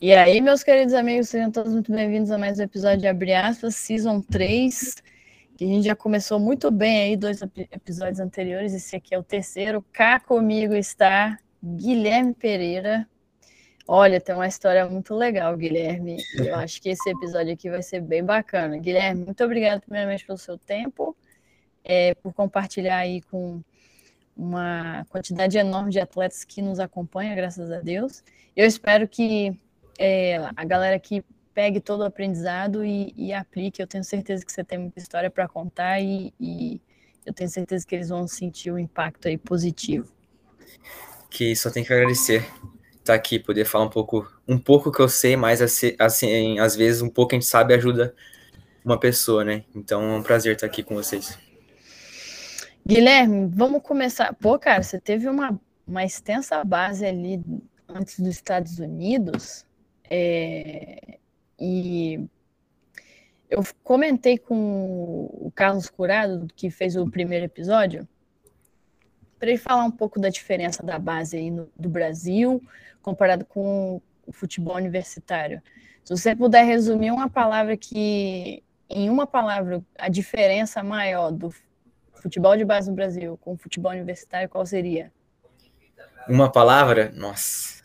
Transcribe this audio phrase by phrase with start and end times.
[0.00, 3.32] E aí, meus queridos amigos, sejam todos muito bem-vindos a mais um episódio de Abre
[3.34, 4.96] Aspas, Season 3,
[5.56, 9.22] que a gente já começou muito bem aí, dois episódios anteriores, esse aqui é o
[9.22, 9.84] terceiro.
[9.92, 13.08] Cá comigo está Guilherme Pereira.
[13.86, 16.16] Olha, tem uma história muito legal, Guilherme.
[16.36, 18.76] Eu acho que esse episódio aqui vai ser bem bacana.
[18.78, 21.16] Guilherme, muito obrigado primeiramente pelo seu tempo,
[21.84, 23.62] é, por compartilhar aí com
[24.36, 28.22] uma quantidade enorme de atletas que nos acompanha, graças a Deus.
[28.56, 29.58] Eu espero que
[29.98, 33.82] é, a galera que pegue todo o aprendizado e, e, aplique.
[33.82, 36.80] Eu tenho certeza que você tem muita história para contar e, e,
[37.24, 40.08] eu tenho certeza que eles vão sentir o um impacto aí positivo.
[41.30, 45.00] Que só tem que agradecer estar tá aqui, poder falar um pouco, um pouco que
[45.00, 48.14] eu sei, mas assim, assim, às vezes um pouco a gente sabe ajuda
[48.84, 49.64] uma pessoa, né?
[49.74, 51.38] Então é um prazer estar aqui com vocês.
[52.84, 54.34] Guilherme, vamos começar.
[54.34, 57.40] Pô, cara, você teve uma, uma extensa base ali
[57.88, 59.64] antes dos Estados Unidos.
[60.10, 61.18] É,
[61.58, 62.28] e
[63.48, 68.06] eu comentei com o Carlos Curado, que fez o primeiro episódio,
[69.38, 72.60] para ele falar um pouco da diferença da base aí no, do Brasil
[73.00, 75.62] comparado com o futebol universitário.
[76.04, 81.52] Se você puder resumir uma palavra que, em uma palavra, a diferença maior do
[82.22, 85.12] futebol de base no Brasil com futebol universitário, qual seria?
[86.28, 87.12] Uma palavra?
[87.14, 87.82] Nossa.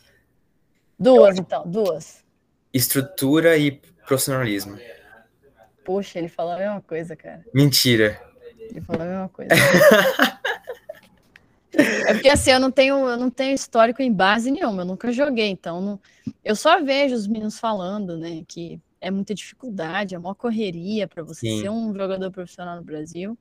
[0.98, 2.24] Duas, então, duas.
[2.72, 3.72] Estrutura e
[4.06, 4.78] profissionalismo.
[5.84, 7.44] Poxa, ele falou a mesma coisa, cara.
[7.52, 8.20] Mentira.
[8.58, 9.50] Ele falou a mesma coisa.
[11.74, 15.10] é porque assim, eu não tenho, eu não tenho histórico em base nenhuma, eu nunca
[15.12, 16.00] joguei, então não,
[16.44, 21.22] eu só vejo os meninos falando, né, que é muita dificuldade, é uma correria para
[21.22, 21.62] você Sim.
[21.62, 23.38] ser um jogador profissional no Brasil.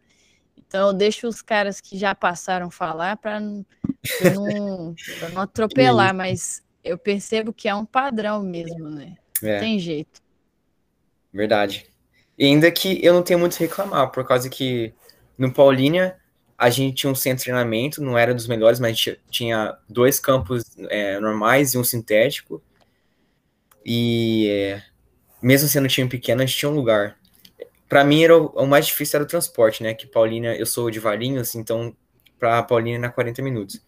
[0.57, 3.65] Então eu deixo os caras que já passaram falar para não,
[5.33, 9.15] não atropelar, mas eu percebo que é um padrão mesmo, né?
[9.43, 9.59] É.
[9.59, 10.21] Tem jeito.
[11.31, 11.85] Verdade.
[12.37, 14.93] E ainda que eu não tenho muito a reclamar, por causa que
[15.37, 16.17] no Paulínia
[16.57, 18.97] a gente tinha um centro de treinamento, não era dos melhores, mas
[19.29, 22.61] tinha dois campos é, normais e um sintético.
[23.85, 24.83] E é,
[25.41, 27.17] mesmo sendo um time pequeno, a gente tinha um lugar
[27.87, 29.93] para mim era o, o, mais difícil era o transporte, né?
[29.93, 31.95] Que Paulínia, eu sou de Valinhos, então
[32.37, 33.81] para Paulínia na 40 minutos.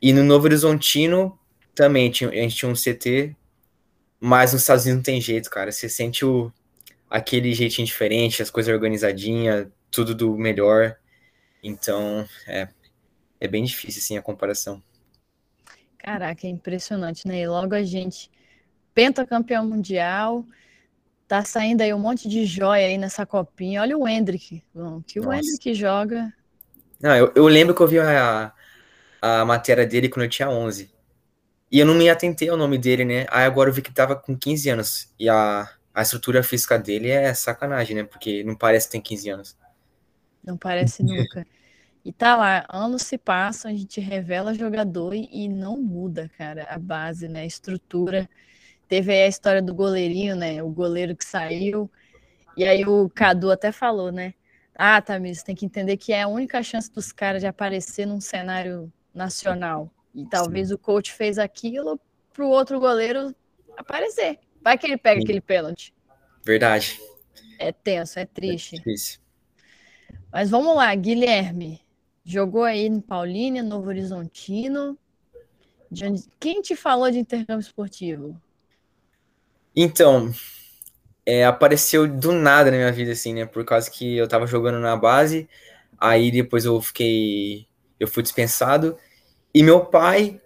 [0.00, 1.38] E no Novo Horizontino
[1.74, 3.34] também tinha, a gente tinha um CT,
[4.20, 5.72] mas nos Estados Unidos não tem jeito, cara.
[5.72, 6.52] Você sente o,
[7.08, 10.96] aquele jeitinho diferente, as coisas organizadinhas, tudo do melhor.
[11.62, 12.68] Então, é,
[13.40, 14.82] é bem difícil, assim, a comparação.
[15.98, 17.40] Caraca, é impressionante, né?
[17.40, 18.30] E logo a gente,
[18.94, 20.44] pentacampeão mundial,
[21.28, 23.80] Tá saindo aí um monte de joia aí nessa copinha.
[23.80, 24.62] Olha o Hendrick,
[25.06, 26.32] que o Hendrick joga.
[27.00, 28.52] Não, eu, eu, lembro que eu vi a,
[29.20, 30.90] a matéria dele quando eu tinha 11.
[31.70, 33.26] E eu não me atentei ao nome dele, né?
[33.28, 35.12] Aí agora eu vi que tava com 15 anos.
[35.18, 38.04] E a, a estrutura física dele é sacanagem, né?
[38.04, 39.56] Porque não parece que tem 15 anos.
[40.44, 41.44] Não parece nunca.
[42.04, 46.64] E tá lá, anos se passam, a gente revela jogador e, e não muda, cara,
[46.70, 47.40] a base, né?
[47.40, 48.30] A estrutura.
[48.88, 50.62] Teve aí a história do goleirinho, né?
[50.62, 51.90] O goleiro que saiu.
[52.56, 54.34] E aí o Cadu até falou, né?
[54.74, 58.20] Ah, Tamires, tem que entender que é a única chance dos caras de aparecer num
[58.20, 59.90] cenário nacional.
[60.14, 60.74] E talvez Sim.
[60.74, 62.00] o coach fez aquilo
[62.32, 63.34] para o outro goleiro
[63.76, 64.38] aparecer.
[64.62, 65.24] Vai que ele pega Sim.
[65.24, 65.94] aquele pênalti.
[66.44, 67.00] Verdade.
[67.58, 68.74] É tenso, é triste.
[68.74, 69.20] É difícil.
[70.30, 71.80] Mas vamos lá, Guilherme.
[72.24, 74.98] Jogou aí no Paulínia, Novo Horizontino.
[76.38, 78.40] Quem te falou de intercâmbio esportivo?
[79.76, 80.32] Então,
[81.26, 83.44] é, apareceu do nada na minha vida, assim, né?
[83.44, 85.48] Por causa que eu tava jogando na base,
[86.00, 87.66] aí depois eu fiquei.
[88.00, 88.96] Eu fui dispensado.
[89.52, 90.40] E meu pai,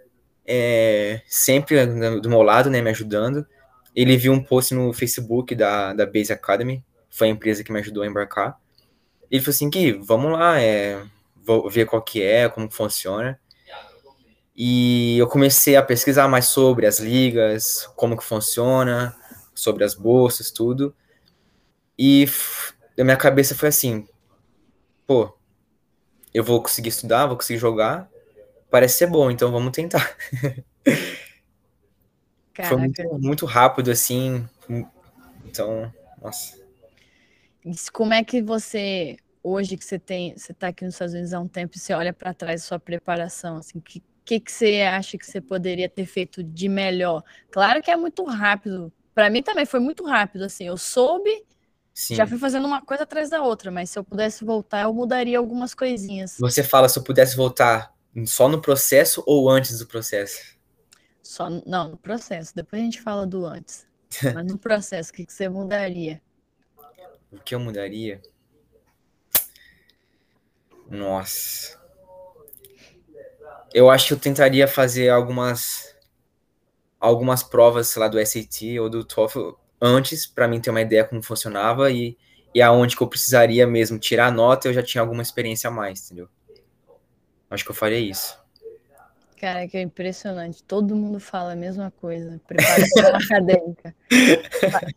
[0.47, 1.85] é, sempre
[2.21, 3.47] do meu lado, né, me ajudando.
[3.95, 7.81] Ele viu um post no Facebook da, da Base Academy, foi a empresa que me
[7.81, 8.59] ajudou a embarcar.
[9.31, 11.03] Ele falou assim: que vamos lá, é,
[11.37, 13.39] vou ver qual que é, como funciona.
[14.57, 19.17] E eu comecei a pesquisar mais sobre as ligas, como que funciona,
[19.55, 20.95] sobre as bolsas, tudo.
[21.99, 22.27] E
[22.99, 24.07] a minha cabeça foi assim,
[25.07, 25.37] pô,
[26.33, 28.09] eu vou conseguir estudar, vou conseguir jogar,
[28.71, 30.17] parece ser bom, então vamos tentar.
[32.63, 34.47] Foi muito, muito, rápido, assim,
[35.47, 36.59] então, nossa.
[37.91, 41.41] Como é que você, hoje que você tem, você tá aqui nos Estados Unidos há
[41.41, 45.19] um tempo, você olha para trás da sua preparação, assim, que que, que você acha
[45.19, 47.25] que você poderia ter feito de melhor?
[47.51, 50.67] Claro que é muito rápido para mim também foi muito rápido, assim.
[50.67, 51.45] Eu soube,
[51.93, 52.15] Sim.
[52.15, 55.39] já fui fazendo uma coisa atrás da outra, mas se eu pudesse voltar, eu mudaria
[55.39, 56.37] algumas coisinhas.
[56.39, 57.95] Você fala se eu pudesse voltar
[58.27, 60.59] só no processo ou antes do processo?
[61.31, 62.53] só, não, no processo.
[62.55, 63.87] Depois a gente fala do antes.
[64.35, 66.21] Mas no processo, o que, que você mudaria?
[67.31, 68.21] O que eu mudaria?
[70.89, 71.79] Nossa.
[73.73, 75.90] Eu acho que eu tentaria fazer algumas
[77.01, 81.05] algumas provas, sei lá, do SAT ou do TOEFL antes para mim ter uma ideia
[81.05, 82.17] como funcionava e
[82.55, 86.05] e aonde que eu precisaria mesmo tirar nota, eu já tinha alguma experiência a mais,
[86.07, 86.29] entendeu?
[87.49, 88.39] Acho que eu faria isso.
[89.41, 90.63] Cara, que é impressionante.
[90.63, 92.41] Todo mundo fala a mesma coisa.
[92.47, 93.95] Preparação acadêmica.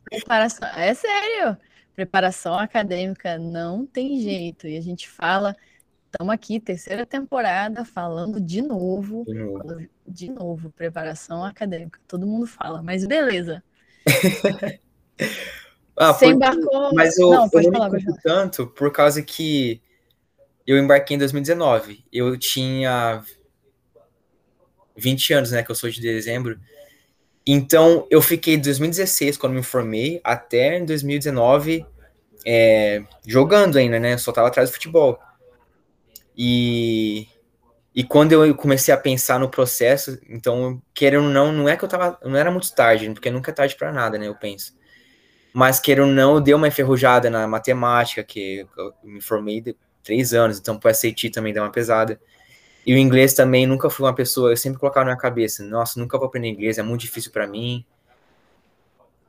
[0.03, 0.67] Preparação.
[0.75, 1.57] É sério.
[1.95, 4.67] Preparação acadêmica não tem jeito.
[4.67, 5.55] E a gente fala.
[6.13, 9.25] Estamos aqui, terceira temporada, falando de novo.
[9.25, 9.87] De novo.
[10.07, 11.99] De novo, preparação acadêmica.
[12.07, 13.63] Todo mundo fala, mas beleza.
[15.97, 16.93] ah, Você embarcou.
[16.93, 19.81] Mas eu não, eu não me tanto por causa que
[20.67, 22.05] eu embarquei em 2019.
[22.13, 23.23] Eu tinha
[24.95, 25.63] 20 anos, né?
[25.63, 26.59] Que eu sou de dezembro.
[27.43, 31.83] Então, eu fiquei de 2016, quando me formei, até 2019
[32.45, 34.15] é, jogando ainda, né?
[34.15, 35.19] Só tava atrás do futebol.
[36.37, 37.27] E,
[37.93, 41.83] e quando eu comecei a pensar no processo, então, querendo ou não, não é que
[41.83, 42.19] eu tava.
[42.23, 44.27] Não era muito tarde, porque nunca é tarde para nada, né?
[44.27, 44.75] Eu penso.
[45.53, 50.33] Mas querendo ou não, deu uma enferrujada na matemática, que eu me formei de três
[50.33, 52.19] anos, então pro SAT também deu uma pesada.
[52.85, 55.99] E o inglês também nunca fui uma pessoa, eu sempre colocava na minha cabeça, nossa,
[55.99, 57.85] nunca vou aprender inglês, é muito difícil para mim.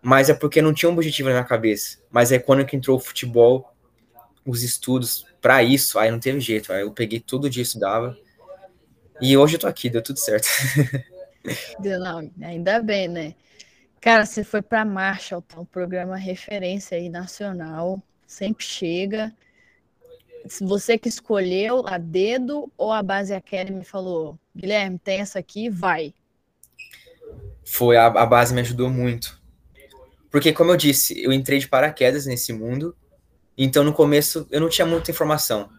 [0.03, 1.99] Mas é porque não tinha um objetivo na minha cabeça.
[2.11, 3.74] Mas é quando que entrou o futebol,
[4.47, 8.17] os estudos para isso, aí não teve jeito, aí eu peguei tudo disso, dava.
[9.21, 10.49] E hoje eu tô aqui, deu tudo certo.
[11.79, 13.35] Deu não, ainda bem, né?
[14.01, 15.61] Cara, você foi para Marshall, tá?
[15.61, 19.31] um programa referência aí nacional, sempre chega
[20.61, 26.15] você que escolheu a dedo ou a Base Academy falou, Guilherme, tem essa aqui, vai?
[27.65, 29.41] Foi, a, a base me ajudou muito.
[30.31, 32.95] Porque, como eu disse, eu entrei de paraquedas nesse mundo,
[33.57, 35.71] então no começo eu não tinha muita informação.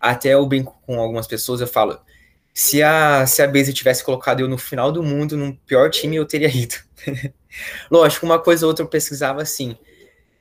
[0.00, 2.00] Até eu brinco com algumas pessoas, eu falo,
[2.54, 6.16] se a, se a Base tivesse colocado eu no final do mundo, no pior time,
[6.16, 6.74] eu teria ido.
[7.90, 9.76] Lógico, uma coisa ou outra eu pesquisava assim,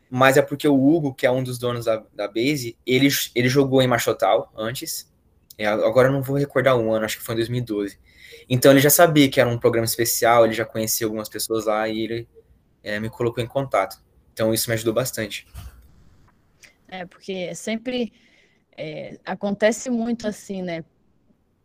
[0.10, 3.50] mas é porque o Hugo, que é um dos donos da, da Base, ele, ele
[3.50, 5.12] jogou em Machotal antes.
[5.58, 8.00] É, agora eu não vou recordar o ano, acho que foi em 2012.
[8.50, 11.88] Então ele já sabia que era um programa especial, ele já conhecia algumas pessoas lá
[11.90, 12.28] e ele
[12.84, 13.98] é, me colocou em contato.
[14.34, 15.48] Então isso me ajudou bastante.
[16.88, 18.14] É, porque sempre
[18.76, 20.84] é, acontece muito assim, né?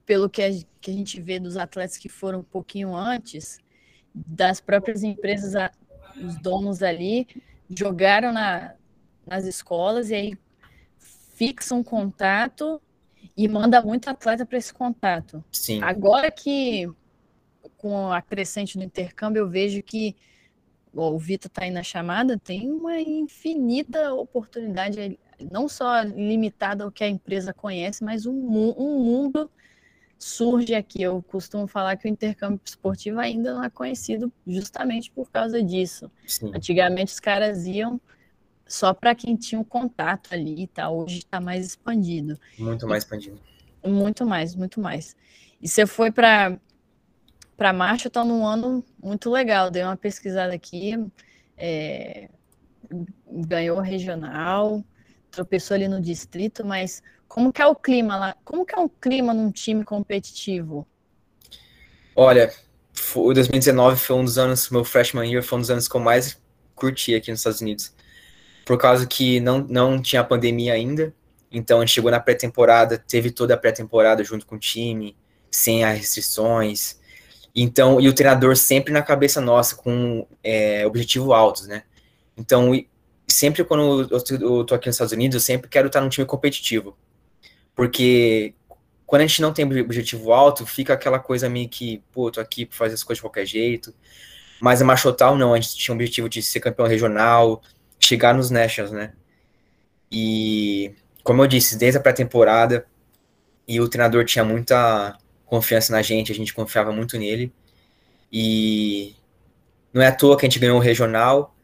[0.05, 0.49] Pelo que a,
[0.81, 3.59] que a gente vê dos atletas que foram um pouquinho antes,
[4.15, 5.55] das próprias empresas,
[6.17, 7.27] os donos ali,
[7.71, 8.75] jogaram na,
[9.27, 10.39] nas escolas e aí
[10.99, 12.81] fixam um contato
[13.37, 15.43] e manda muito atleta para esse contato.
[15.51, 15.83] Sim.
[15.83, 16.89] Agora que
[17.77, 20.17] com a crescente do intercâmbio eu vejo que
[20.95, 25.19] o Vitor está aí na chamada, tem uma infinita oportunidade,
[25.51, 29.51] não só limitada ao que a empresa conhece, mas um, um mundo
[30.19, 31.03] surge aqui.
[31.03, 36.11] Eu costumo falar que o intercâmbio esportivo ainda não é conhecido justamente por causa disso.
[36.27, 36.53] Sim.
[36.55, 38.01] Antigamente os caras iam
[38.67, 40.83] só para quem tinha um contato ali e tá?
[40.83, 40.99] tal.
[40.99, 42.39] Hoje está mais expandido.
[42.59, 43.41] Muito mais expandido.
[43.85, 45.17] Muito mais, muito mais.
[45.61, 46.59] E você foi para
[47.63, 49.71] para marcha, está num ano muito legal.
[49.71, 50.99] Dei uma pesquisada aqui,
[51.57, 52.29] é,
[53.31, 54.85] ganhou regional,
[55.31, 58.37] tropeçou ali no distrito, mas como que é o clima lá?
[58.45, 60.85] Como que é um clima num time competitivo?
[62.17, 62.53] Olha,
[63.15, 66.01] o 2019 foi um dos anos, meu freshman year foi um dos anos que eu
[66.01, 66.37] mais
[66.75, 67.95] curti aqui nos Estados Unidos.
[68.67, 71.15] Por causa que não, não tinha pandemia ainda,
[71.49, 75.17] então a gente chegou na pré-temporada, teve toda a pré-temporada junto com o time,
[75.49, 77.01] sem as restrições.
[77.55, 81.83] Então, e o treinador sempre na cabeça nossa, com é, objetivos altos, né?
[82.37, 82.73] Então,
[83.29, 86.97] sempre quando eu tô aqui nos Estados Unidos, eu sempre quero estar num time competitivo.
[87.75, 88.55] Porque
[89.07, 92.65] quando a gente não tem objetivo alto, fica aquela coisa meio que, pô, tô aqui
[92.65, 93.95] pra fazer as coisas de qualquer jeito.
[94.61, 97.61] Mas a Machotal não, a gente tinha o objetivo de ser campeão regional,
[98.01, 99.13] chegar nos Nationals, né?
[100.11, 102.87] E, como eu disse, desde a pré-temporada,
[103.67, 105.19] e o treinador tinha muita
[105.53, 107.53] confiança na gente, a gente confiava muito nele.
[108.33, 109.15] E
[109.93, 111.55] não é à toa que a gente ganhou o regional,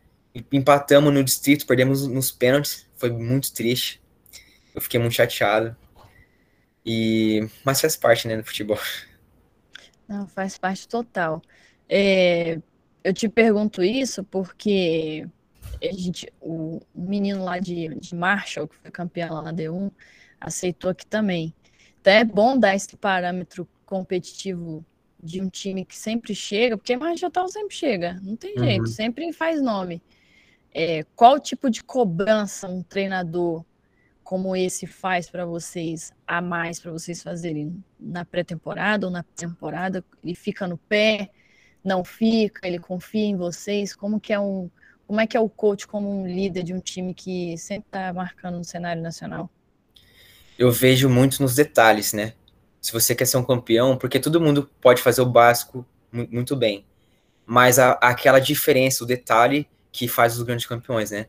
[0.53, 3.99] empatamos no distrito, perdemos nos pênaltis, foi muito triste.
[4.75, 5.75] Eu fiquei muito chateado.
[6.85, 8.79] E, mas faz parte, né, do futebol.
[10.07, 11.41] Não, faz parte total.
[11.89, 12.61] É,
[13.03, 15.27] eu te pergunto isso porque
[15.83, 19.91] a gente, o menino lá de, de Marshall, que foi campeão lá na D1,
[20.39, 21.55] aceitou aqui também.
[22.03, 24.85] Então é bom dar esse parâmetro competitivo
[25.21, 28.87] de um time que sempre chega, porque Marjotal sempre chega, não tem jeito, uhum.
[28.87, 30.03] sempre faz nome.
[30.73, 33.65] É, qual tipo de cobrança um treinador
[34.23, 40.05] como esse faz para vocês a mais para vocês fazerem na pré-temporada ou na temporada?
[40.23, 41.31] Ele fica no pé,
[41.83, 43.97] não fica, ele confia em vocês?
[43.97, 44.71] Como que é um
[45.07, 48.13] como é que é o coach como um líder de um time que sempre está
[48.13, 49.51] marcando no cenário nacional?
[50.59, 52.35] Eu vejo muito nos detalhes, né?
[52.89, 56.87] Se você quer ser um campeão, porque todo mundo pode fazer o básico muito bem,
[57.45, 61.27] mas aquela diferença, o detalhe que faz os grandes campeões, né?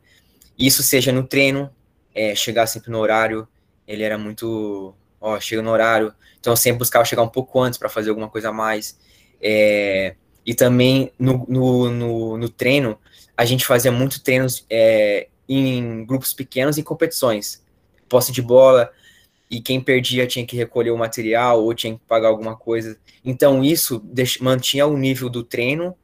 [0.58, 1.70] Isso seja no treino,
[2.16, 3.46] é, chegar sempre no horário,
[3.86, 7.78] ele era muito, ó, chega no horário, então eu sempre buscava chegar um pouco antes
[7.78, 8.98] para fazer alguma coisa a mais.
[9.42, 12.98] É, e também no, no, no, no, treino,
[13.36, 17.62] a gente fazia muito treinos é, em grupos pequenos em competições.
[18.08, 18.94] Posse de bola,
[19.50, 22.98] e quem perdia tinha que recolher o material ou tinha que pagar alguma coisa.
[23.26, 24.04] Então isso
[24.40, 25.96] mantinha o nível do treino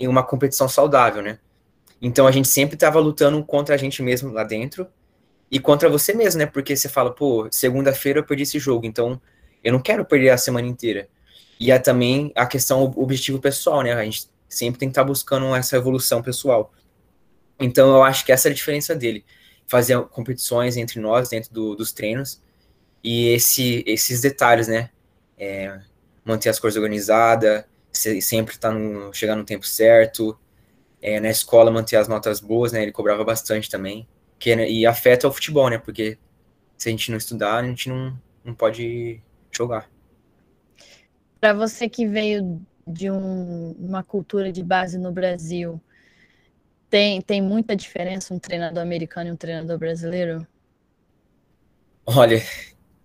[0.00, 1.38] em uma competição saudável, né?
[2.00, 4.86] Então a gente sempre estava lutando contra a gente mesmo lá dentro
[5.50, 6.46] e contra você mesmo, né?
[6.46, 9.20] Porque você fala, pô, segunda-feira eu perdi esse jogo, então
[9.62, 11.08] eu não quero perder a semana inteira.
[11.60, 13.92] E é também a questão objetivo pessoal, né?
[13.92, 16.72] A gente sempre tem que estar tá buscando essa evolução pessoal.
[17.60, 19.24] Então eu acho que essa é a diferença dele.
[19.66, 22.42] Fazer competições entre nós dentro do, dos treinos
[23.04, 24.88] e esse, esses detalhes, né?
[25.36, 25.78] É,
[26.24, 30.38] manter as coisas organizadas, sempre tá no, chegar no tempo certo.
[31.02, 32.82] É, na escola manter as notas boas, né?
[32.82, 34.08] Ele cobrava bastante também.
[34.38, 35.76] Que, né, e afeta o futebol, né?
[35.76, 36.16] Porque
[36.78, 39.20] se a gente não estudar, a gente não, não pode
[39.52, 39.90] jogar.
[41.38, 45.78] Para você que veio de um, uma cultura de base no Brasil,
[46.88, 50.46] tem, tem muita diferença um treinador americano e um treinador brasileiro?
[52.06, 52.42] Olha,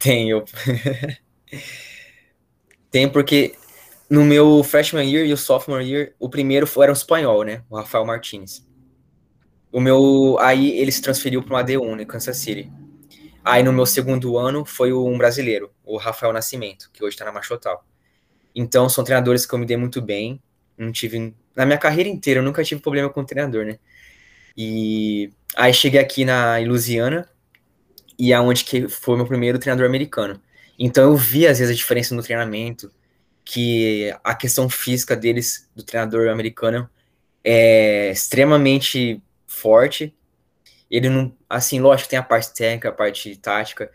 [0.06, 0.46] eu...
[2.90, 3.56] tem porque
[4.10, 7.64] no meu freshman year e o sophomore year, o primeiro era um espanhol, né?
[7.70, 8.68] O Rafael Martinez.
[9.72, 10.38] O meu.
[10.40, 12.06] Aí ele se transferiu para uma D1, né?
[12.06, 12.72] Kansas City.
[13.44, 17.32] Aí no meu segundo ano foi um brasileiro, o Rafael Nascimento, que hoje está na
[17.32, 17.86] Machotal.
[18.54, 20.42] Então são treinadores que eu me dei muito bem.
[20.78, 21.36] Não tive.
[21.56, 23.80] Na minha carreira inteira, eu nunca tive problema com treinador, né?
[24.58, 27.30] E aí cheguei aqui na Louisiana,
[28.20, 30.42] e aonde que foi meu primeiro treinador americano.
[30.78, 32.92] Então eu vi às vezes a diferença no treinamento,
[33.46, 36.90] que a questão física deles, do treinador americano,
[37.44, 40.14] é extremamente forte.
[40.92, 43.92] Ele não, assim, lógico, tem a parte técnica, a parte tática,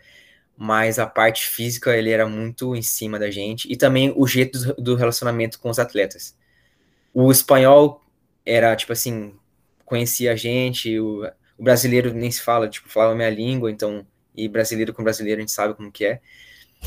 [0.57, 4.73] mas a parte física ele era muito em cima da gente e também o jeito
[4.75, 6.35] do relacionamento com os atletas.
[7.13, 8.01] O espanhol
[8.45, 9.33] era tipo assim,
[9.85, 11.25] conhecia a gente, o,
[11.57, 14.05] o brasileiro nem se fala, tipo, falava minha língua, então,
[14.35, 16.21] e brasileiro com brasileiro a gente sabe como que é.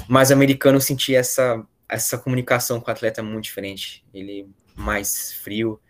[0.09, 4.05] Mas americano sentia essa essa comunicação com o atleta muito diferente.
[4.13, 5.81] Ele mais frio.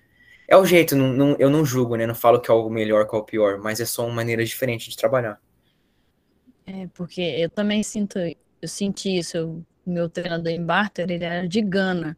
[0.47, 2.07] É o jeito, não, não, eu não julgo, né?
[2.07, 4.45] Não falo que é o melhor, que é o pior, mas é só uma maneira
[4.45, 5.39] diferente de trabalhar.
[6.67, 9.65] É, porque eu também sinto, eu senti isso.
[9.85, 12.17] O meu treinador em Barter, ele era de Gana.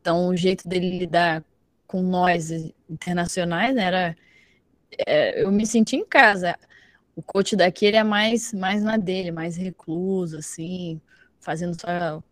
[0.00, 1.44] Então, o jeito dele lidar
[1.86, 2.50] com nós
[2.88, 4.16] internacionais era.
[5.06, 6.56] É, eu me senti em casa.
[7.16, 11.00] O coach daqui ele é mais, mais na dele, mais recluso, assim,
[11.38, 12.22] fazendo só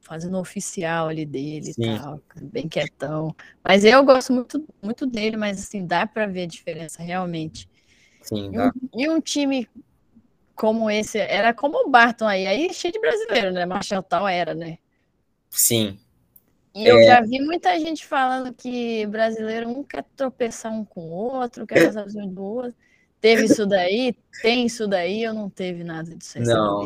[0.00, 1.82] fazendo oficial ali dele Sim.
[1.82, 3.34] e tal, bem quietão.
[3.62, 7.68] Mas eu gosto muito, muito dele, mas assim, dá para ver a diferença realmente.
[8.22, 9.68] Sim, e, um, e um time
[10.54, 13.66] como esse, era como o Barton aí, aí cheio de brasileiro, né?
[13.66, 14.78] Marshall tal era, né?
[15.50, 15.98] Sim.
[16.74, 16.90] E é...
[16.90, 21.66] eu já vi muita gente falando que brasileiro um quer tropeçar um com o outro,
[21.66, 22.74] quer fazer um do outro.
[23.20, 24.14] Teve isso daí?
[24.42, 26.44] Tem isso daí ou não teve nada disso aí?
[26.44, 26.84] Não.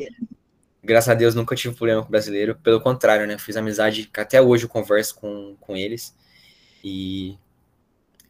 [0.82, 2.56] Graças a Deus nunca tive problema com brasileiro.
[2.56, 3.38] Pelo contrário, né?
[3.38, 6.14] Fiz amizade até hoje eu converso com, com eles.
[6.82, 7.38] E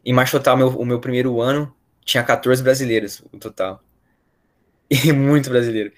[0.05, 3.83] em Machotal, meu, o meu primeiro ano, tinha 14 brasileiros no total.
[4.91, 5.91] E muito brasileiro.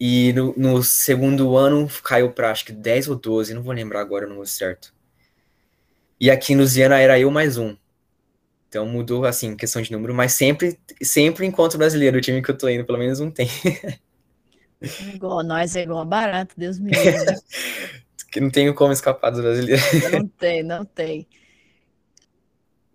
[0.00, 4.00] E no, no segundo ano caiu para acho que 10 ou 12, não vou lembrar
[4.00, 4.92] agora o número certo.
[6.18, 7.76] E aqui em Luziana era eu mais um.
[8.74, 12.58] Então mudou assim, questão de número, mas sempre sempre encontro brasileiro, o time que eu
[12.58, 13.48] tô indo, pelo menos um tem.
[15.14, 17.36] Igual nós, é igual barato, Deus me livre.
[18.32, 19.80] que não tenho como escapar dos brasileiros.
[20.10, 21.24] Não tem, não tem.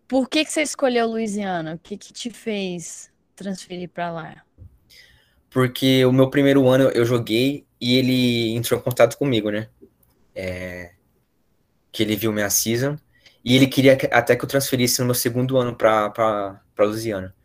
[0.06, 1.76] Por que, que você escolheu Louisiana?
[1.76, 4.44] O que, que te fez transferir para lá?
[5.50, 9.70] Porque o meu primeiro ano eu joguei e ele entrou em contato comigo, né?
[10.36, 10.92] É...
[11.90, 12.98] Que ele viu minha season
[13.50, 17.36] e ele queria até que eu transferisse no meu segundo ano para Louisiana.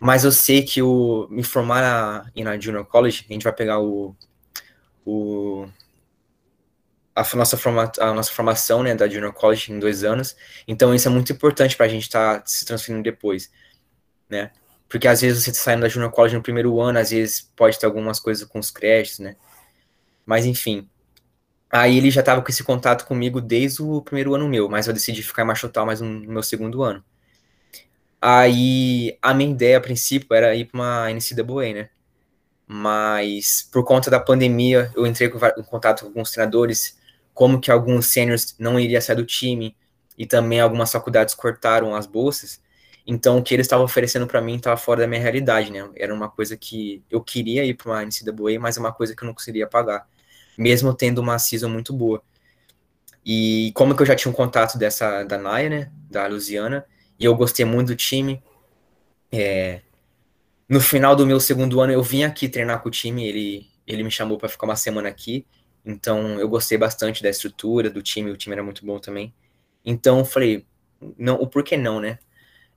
[0.00, 1.82] Mas eu sei que o me formar
[2.34, 4.16] na, na Junior College, a gente vai pegar o,
[5.04, 5.68] o
[7.14, 10.36] a nossa, forma, a nossa formação, né, da Junior College em dois anos.
[10.66, 13.48] Então, isso é muito importante para a gente estar tá se transferindo depois,
[14.28, 14.50] né?
[14.88, 17.78] Porque às vezes você tá saindo da Junior College no primeiro ano, às vezes pode
[17.78, 19.36] ter algumas coisas com os créditos, né?
[20.26, 20.90] Mas enfim.
[21.70, 24.94] Aí ele já estava com esse contato comigo desde o primeiro ano meu, mas eu
[24.94, 27.04] decidi ficar em Machotal mais no meu segundo ano.
[28.20, 31.90] Aí a minha ideia a princípio era ir para uma NCAA, né?
[32.66, 36.98] Mas por conta da pandemia, eu entrei em contato com alguns treinadores,
[37.34, 39.76] como que alguns seniors não iriam sair do time
[40.18, 42.60] e também algumas faculdades cortaram as bolsas.
[43.06, 45.88] Então, o que eles estavam oferecendo para mim estava fora da minha realidade, né?
[45.96, 49.22] Era uma coisa que eu queria ir para uma NCAA, mas é uma coisa que
[49.22, 50.08] eu não conseguiria pagar,
[50.58, 52.22] mesmo tendo uma season muito boa.
[53.24, 56.86] E como que eu já tinha um contato dessa da Naya, né, da Lusiana,
[57.18, 58.42] e eu gostei muito do time,
[59.32, 59.80] é,
[60.68, 64.02] no final do meu segundo ano eu vim aqui treinar com o time, ele, ele
[64.02, 65.46] me chamou para ficar uma semana aqui,
[65.84, 69.34] então eu gostei bastante da estrutura do time, o time era muito bom também.
[69.84, 70.66] Então eu falei,
[71.18, 72.18] não, o porquê não, né?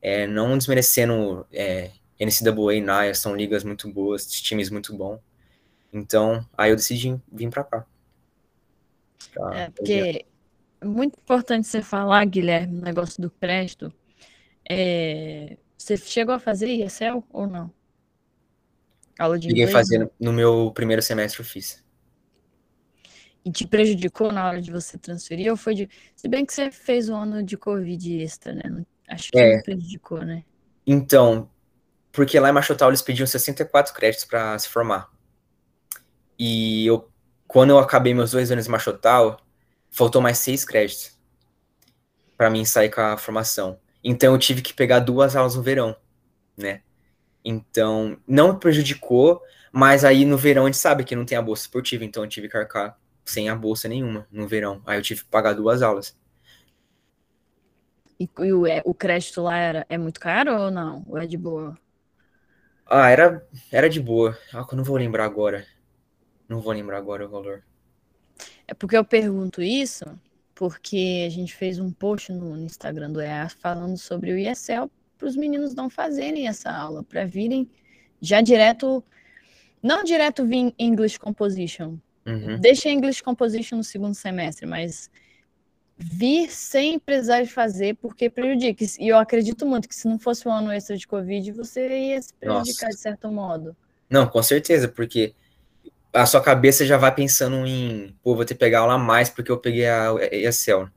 [0.02, 5.20] É, não desmerecendo é, NCAA e NAIA, são ligas muito boas, times muito bons.
[5.92, 7.86] Então, aí eu decidi vir para cá.
[9.34, 10.26] Pra é, porque
[10.82, 13.92] é muito importante você falar, Guilherme, o negócio do crédito.
[14.70, 17.74] É, você chegou a fazer ESL ou não?
[19.18, 21.84] Aula de Cheguei fazer no, no meu primeiro semestre, eu fiz.
[23.44, 25.50] E te prejudicou na hora de você transferir?
[25.50, 25.90] Ou foi de.
[26.16, 28.86] Se bem que você fez o ano de Covid extra, né?
[29.10, 29.62] Acho que é.
[29.62, 30.44] prejudicou, né?
[30.86, 31.50] Então,
[32.12, 35.10] porque lá em Machotal eles pediam 64 créditos para se formar.
[36.40, 37.10] E eu,
[37.48, 39.40] quando eu acabei meus dois anos em Machotal,
[39.92, 41.20] faltou mais seis créditos
[42.38, 43.80] para mim sair com a formação.
[44.04, 45.96] Então eu tive que pegar duas aulas no verão,
[46.58, 46.82] né?
[47.44, 49.42] Então, não prejudicou,
[49.72, 52.30] mas aí no verão a gente sabe que não tem a bolsa esportiva, então eu
[52.30, 54.82] tive que arcar sem a bolsa nenhuma no verão.
[54.86, 56.18] Aí eu tive que pagar duas aulas.
[58.20, 61.04] E, e o, é, o crédito lá era, é muito caro ou não?
[61.08, 61.78] Ou é de boa?
[62.86, 64.38] Ah, era, era de boa.
[64.54, 65.66] Ah, eu não vou lembrar agora.
[66.50, 67.64] Não vou lembrar agora o valor.
[68.68, 70.06] É porque eu pergunto isso,
[70.56, 74.90] porque a gente fez um post no, no Instagram do EA falando sobre o ESL
[75.20, 77.70] para os meninos não fazerem essa aula, para virem
[78.22, 79.04] já direto,
[79.84, 81.98] não direto vir English Composition.
[82.26, 82.60] Uhum.
[82.60, 85.12] Deixa English Composition no segundo semestre, mas
[85.98, 88.86] vir sem precisar de fazer, porque prejudica.
[88.98, 92.22] E eu acredito muito que se não fosse um ano extra de Covid, você ia
[92.22, 92.98] se prejudicar Nossa.
[92.98, 93.76] de certo modo.
[94.10, 95.34] Não, com certeza, porque
[96.14, 99.30] a sua cabeça já vai pensando em, pô, vou ter que pegar aula a mais
[99.30, 100.88] porque eu peguei a ESL.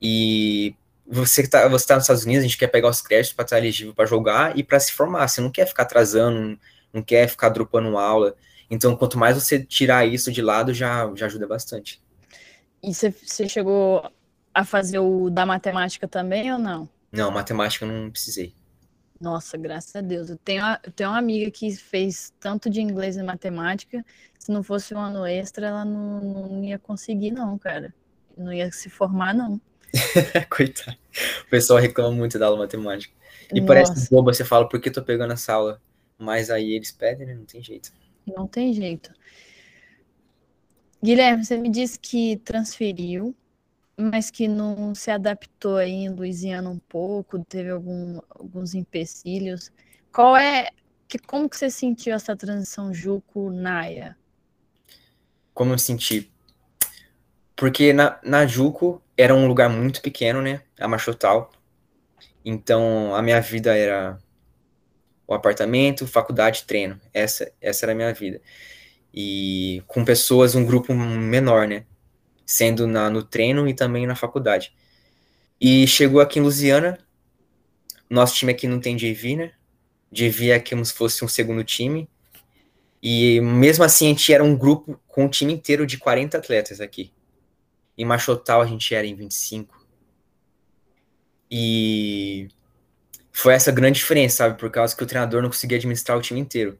[0.00, 0.74] E
[1.06, 3.44] você que tá, você tá nos Estados Unidos, a gente quer pegar os créditos para
[3.44, 5.28] estar elegível para jogar e para se formar.
[5.28, 6.58] Você não quer ficar atrasando,
[6.92, 8.34] não quer ficar dropando aula.
[8.70, 12.02] Então, quanto mais você tirar isso de lado, já, já ajuda bastante.
[12.82, 14.10] E você, chegou
[14.52, 16.88] a fazer o da matemática também ou não?
[17.12, 18.52] Não, matemática eu não precisei.
[19.20, 20.28] Nossa, graças a Deus.
[20.28, 24.04] Eu tenho, eu tenho uma amiga que fez tanto de inglês e matemática.
[24.38, 27.94] Se não fosse um ano extra, ela não, não ia conseguir, não, cara.
[28.36, 29.60] Não ia se formar, não.
[30.50, 30.96] Coitado.
[31.46, 33.14] O pessoal reclama muito da aula matemática.
[33.52, 33.66] E Nossa.
[33.66, 35.80] parece boba, você fala, por que tô pegando essa aula?
[36.18, 37.34] Mas aí eles pedem, né?
[37.34, 37.92] Não tem jeito.
[38.26, 39.12] Não tem jeito.
[41.02, 43.34] Guilherme, você me disse que transferiu,
[43.98, 49.72] mas que não se adaptou aí em Louisiana um pouco, teve algum, alguns empecilhos.
[50.12, 50.70] Qual é,
[51.08, 54.16] que, como que você sentiu essa transição Juco-Naia?
[55.54, 56.30] Como eu senti?
[57.54, 60.62] Porque na, na Juco era um lugar muito pequeno, né?
[60.78, 61.50] A Machotal.
[62.44, 64.18] Então a minha vida era
[65.26, 67.00] o apartamento, faculdade, treino.
[67.14, 68.40] Essa, essa era a minha vida.
[69.12, 71.86] E com pessoas, um grupo menor, né?
[72.46, 74.72] Sendo na, no treino e também na faculdade.
[75.60, 76.98] E chegou aqui em Lusiana.
[78.08, 79.52] Nosso time aqui não tem JV, né?
[80.12, 82.08] JV é como se fosse um segundo time.
[83.02, 86.80] E mesmo assim, a gente era um grupo com um time inteiro de 40 atletas
[86.80, 87.12] aqui.
[87.98, 89.86] Em Machotal a gente era em 25.
[91.50, 92.48] E
[93.32, 94.58] foi essa grande diferença, sabe?
[94.58, 96.78] Por causa que o treinador não conseguia administrar o time inteiro.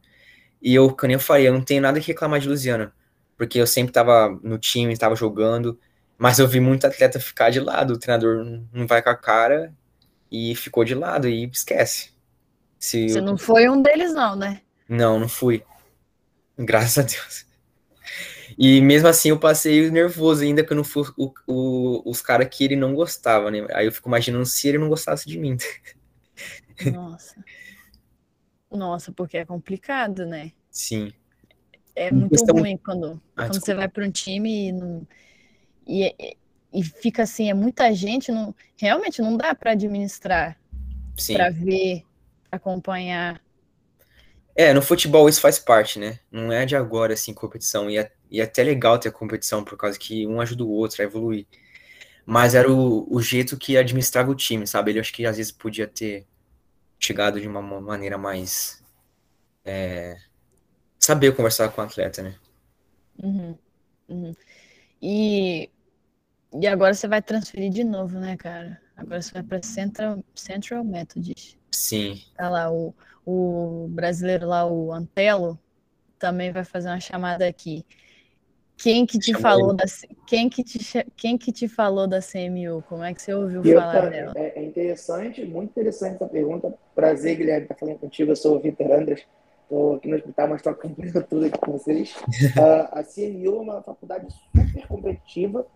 [0.61, 2.93] E eu, como eu falei, eu não tenho nada que reclamar de Luziana,
[3.37, 5.79] porque eu sempre tava no time, estava jogando,
[6.19, 9.75] mas eu vi muito atleta ficar de lado, o treinador não vai com a cara
[10.31, 12.15] e ficou de lado e esquece.
[12.79, 13.23] Se Você eu...
[13.23, 14.63] não foi um deles não, né?
[14.89, 15.63] Não, não fui.
[16.59, 17.47] Graças a Deus.
[18.59, 22.49] E mesmo assim eu passei nervoso ainda que eu não fosse o, o, os caras
[22.51, 23.67] que ele não gostava, né?
[23.73, 25.57] Aí eu fico imaginando se ele não gostasse de mim.
[26.93, 27.45] Nossa.
[28.71, 30.53] Nossa, porque é complicado, né?
[30.71, 31.13] Sim.
[31.97, 35.09] É muito ruim quando, ah, quando você vai para um time e, não,
[35.87, 36.37] e,
[36.73, 40.59] e fica assim, é muita gente, não, realmente não dá para administrar,
[41.33, 42.05] para ver,
[42.53, 43.41] acompanhar.
[44.55, 46.19] É, no futebol isso faz parte, né?
[46.31, 47.91] Não é de agora, assim, competição.
[47.91, 51.01] E é, e é até legal ter competição, por causa que um ajuda o outro
[51.03, 51.47] a evoluir.
[52.25, 54.91] Mas era o, o jeito que administrava o time, sabe?
[54.91, 56.27] Ele acho que às vezes podia ter
[56.99, 58.83] chegado de uma maneira mais.
[59.65, 60.17] É,
[61.07, 62.35] saber conversar com o atleta, né?
[63.23, 63.57] Uhum,
[64.09, 64.35] uhum.
[65.01, 65.71] E,
[66.61, 68.81] e agora você vai transferir de novo, né, cara?
[68.97, 71.57] Agora você vai para Central, Central Methodist.
[71.71, 72.21] Sim.
[72.37, 72.93] Tá lá, o,
[73.25, 75.57] o brasileiro lá, o Antelo,
[76.19, 77.87] também vai fazer uma chamada aqui.
[78.77, 79.85] Quem que te falou da
[80.27, 80.79] quem que te
[81.17, 82.83] quem que te falou da CMU?
[82.89, 84.33] Como é que você ouviu eu falar dela?
[84.37, 86.75] É, é, interessante, muito interessante essa pergunta.
[86.95, 88.33] Prazer, Guilherme, estar falando contigo.
[88.33, 89.23] Eu sou o Vitor Andras,
[89.67, 92.17] estou aqui no hospital, mas estou acompanhando tudo aqui com vocês.
[92.17, 95.67] uh, a CMU é uma faculdade super competitiva.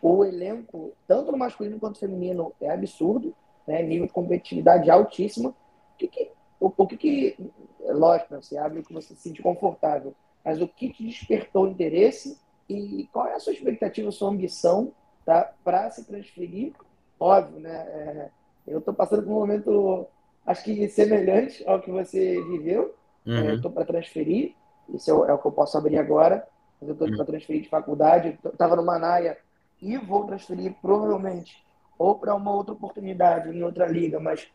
[0.00, 3.34] O elenco, tanto no masculino quanto no feminino, é absurdo,
[3.66, 3.82] né?
[3.82, 5.50] Nível de competitividade altíssima.
[5.50, 7.36] O que, que o, o que, que
[7.80, 8.40] lógico, né?
[8.40, 13.08] você abre o que você se sente confortável, mas o que te despertou interesse e
[13.12, 14.92] qual é a sua expectativa, a sua ambição
[15.24, 16.72] tá, para se transferir?
[17.18, 17.70] Óbvio, né?
[17.70, 18.30] É,
[18.66, 20.06] eu estou passando por um momento,
[20.46, 22.94] acho que semelhante ao que você viveu.
[23.30, 23.48] É, uhum.
[23.50, 24.54] Eu estou para transferir,
[24.88, 26.46] isso é o, é o, que eu posso abrir agora.
[26.80, 27.16] Mas eu estou uhum.
[27.16, 28.38] para transferir de faculdade.
[28.44, 29.38] Estava no Manaia
[29.80, 31.64] e vou transferir provavelmente
[32.00, 34.48] ou para uma outra oportunidade em outra liga, mas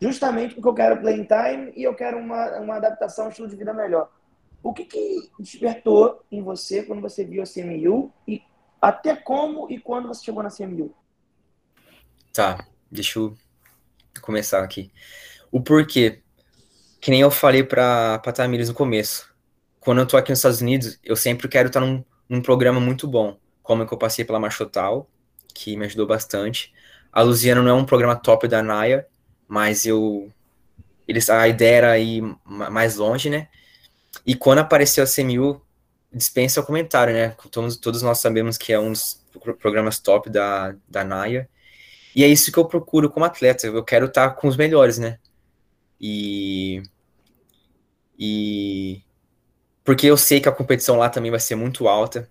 [0.00, 3.54] justamente porque eu quero playing time e eu quero uma, uma adaptação, um estilo de
[3.54, 4.10] vida melhor.
[4.60, 8.42] O que, que despertou em você quando você viu a CMU e
[8.82, 10.92] até como e quando você chegou na CMU?
[12.32, 13.36] Tá, deixa eu
[14.20, 14.90] começar aqui.
[15.52, 16.22] O porquê,
[17.00, 19.30] que nem eu falei para Tamires no começo.
[19.80, 23.08] Quando eu tô aqui nos Estados Unidos, eu sempre quero estar num, num programa muito
[23.08, 25.08] bom, como é que eu passei pela Marchotal,
[25.54, 26.72] que me ajudou bastante.
[27.12, 29.06] A Luziana não é um programa top da NAIA,
[29.48, 30.30] mas eu
[31.08, 33.48] eles a ideia era ir mais longe, né?
[34.24, 35.60] E quando apareceu a CMU,
[36.12, 37.34] dispensa o comentário, né?
[37.50, 39.20] Todos, todos nós sabemos que é um dos
[39.60, 41.48] programas top da, da NAIA.
[42.14, 43.66] E é isso que eu procuro como atleta.
[43.66, 45.18] Eu quero estar com os melhores, né?
[46.00, 46.82] E.
[48.18, 49.02] E.
[49.84, 52.30] Porque eu sei que a competição lá também vai ser muito alta.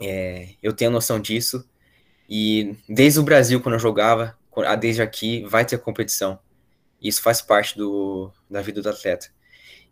[0.00, 1.68] É, eu tenho noção disso.
[2.28, 4.36] E desde o Brasil, quando eu jogava,
[4.78, 6.38] desde aqui, vai ter competição.
[7.00, 9.28] Isso faz parte do, da vida do atleta.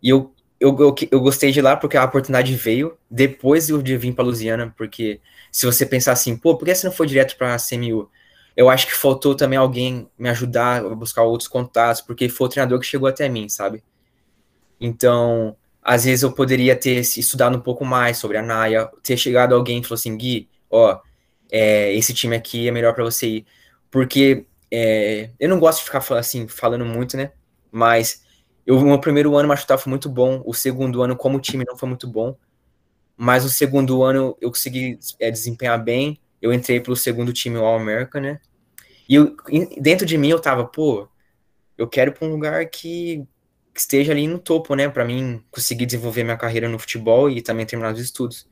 [0.01, 4.13] E eu eu, eu, eu, gostei de lá porque a oportunidade veio depois de vir
[4.13, 5.19] para Lusiana, porque
[5.51, 8.09] se você pensar assim, pô, por que você não foi direto para a CMU?
[8.55, 12.49] Eu acho que faltou também alguém me ajudar a buscar outros contatos, porque foi o
[12.49, 13.83] treinador que chegou até mim, sabe?
[14.79, 19.53] Então, às vezes eu poderia ter estudado um pouco mais sobre a Naya, ter chegado
[19.53, 20.99] alguém e falou assim, Gui, ó,
[21.51, 23.45] é, esse time aqui é melhor para você ir.
[23.91, 27.31] Porque é, eu não gosto de ficar assim, falando muito, né?
[27.71, 28.23] Mas
[28.65, 30.41] eu, meu primeiro ano, Machutar foi muito bom.
[30.45, 32.35] O segundo ano, como time, não foi muito bom.
[33.15, 36.19] Mas o segundo ano, eu consegui é, desempenhar bem.
[36.41, 38.39] Eu entrei pelo segundo time All-American, né?
[39.07, 39.35] E eu,
[39.79, 41.07] dentro de mim, eu tava, pô,
[41.77, 43.25] eu quero pra um lugar que,
[43.73, 44.89] que esteja ali no topo, né?
[44.89, 48.47] Para mim conseguir desenvolver minha carreira no futebol e também terminar os estudos.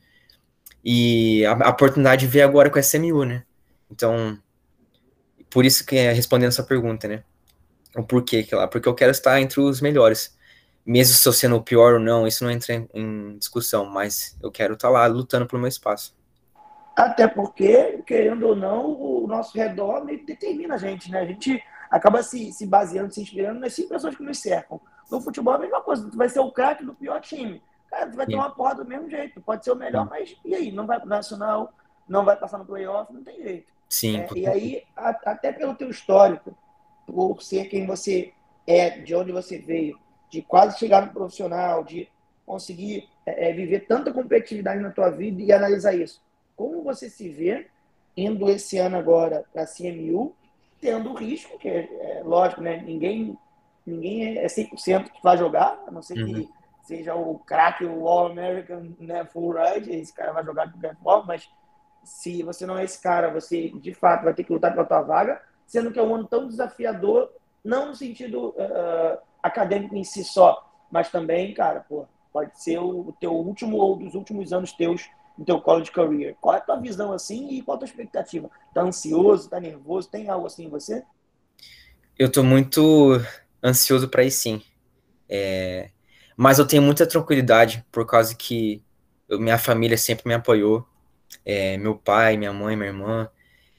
[0.83, 3.43] E a, a oportunidade veio agora com a SMU, né?
[3.91, 4.39] Então,
[5.49, 7.23] por isso que é respondendo essa pergunta, né?
[7.95, 10.35] o porquê que lá, porque eu quero estar entre os melhores.
[10.85, 14.37] Mesmo se eu sendo o pior ou não, isso não entra em, em discussão, mas
[14.41, 16.13] eu quero estar lá lutando pelo meu espaço.
[16.95, 21.19] Até porque, querendo ou não, o nosso redor determina a gente, né?
[21.19, 24.79] A gente acaba se, se baseando, se inspirando nas cinco pessoas que nos cercam.
[25.11, 27.61] No futebol é a mesma coisa, tu vai ser o craque do pior time.
[27.89, 29.41] Cara, tu vai ter uma porra do mesmo jeito.
[29.41, 30.71] Pode ser o melhor, mas e aí?
[30.71, 31.71] Não vai pro nacional,
[32.07, 33.71] não vai passar no playoff, não tem jeito.
[33.87, 34.17] Sim.
[34.17, 36.57] É, e aí, a, até pelo teu histórico,
[37.05, 38.33] por ser quem você
[38.65, 42.09] é, de onde você veio, de quase chegar no profissional, de
[42.45, 46.21] conseguir é, é, viver tanta competitividade na tua vida e analisar isso.
[46.55, 47.67] Como você se vê
[48.15, 50.35] indo esse ano agora para a CMU,
[50.79, 52.77] tendo o risco, que é, é, lógico, né?
[52.77, 53.37] Ninguém,
[53.85, 56.33] ninguém é 100% que vai jogar, a não ser uhum.
[56.33, 56.49] que
[56.83, 61.25] seja o craque, o All-American né, Full Ride, esse cara vai jogar de qualquer forma,
[61.27, 61.49] mas
[62.03, 65.01] se você não é esse cara, você de fato vai ter que lutar pela tua
[65.01, 67.31] vaga, sendo que é um ano tão desafiador,
[67.63, 73.13] não no sentido uh, acadêmico em si só, mas também, cara, pô, pode ser o
[73.19, 76.35] teu último ou dos últimos anos teus no teu college career.
[76.41, 78.49] Qual é a tua visão assim e qual a tua expectativa?
[78.73, 80.09] Tá ansioso, tá nervoso?
[80.09, 81.03] Tem algo assim em você?
[82.17, 83.19] Eu tô muito
[83.63, 84.61] ansioso para ir sim.
[85.29, 85.89] É...
[86.37, 88.83] Mas eu tenho muita tranquilidade por causa que
[89.29, 90.87] minha família sempre me apoiou.
[91.45, 93.29] é, meu pai, minha mãe, minha irmã.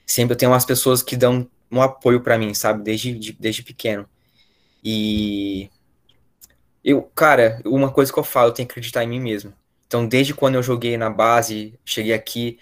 [0.06, 2.82] Sempre eu tenho umas pessoas que dão um apoio para mim, sabe?
[2.84, 4.08] Desde, de, desde pequeno.
[4.84, 5.70] E
[6.84, 9.52] eu, cara, uma coisa que eu falo, eu tenho que acreditar em mim mesmo.
[9.94, 12.58] Então, desde quando eu joguei na base, cheguei aqui,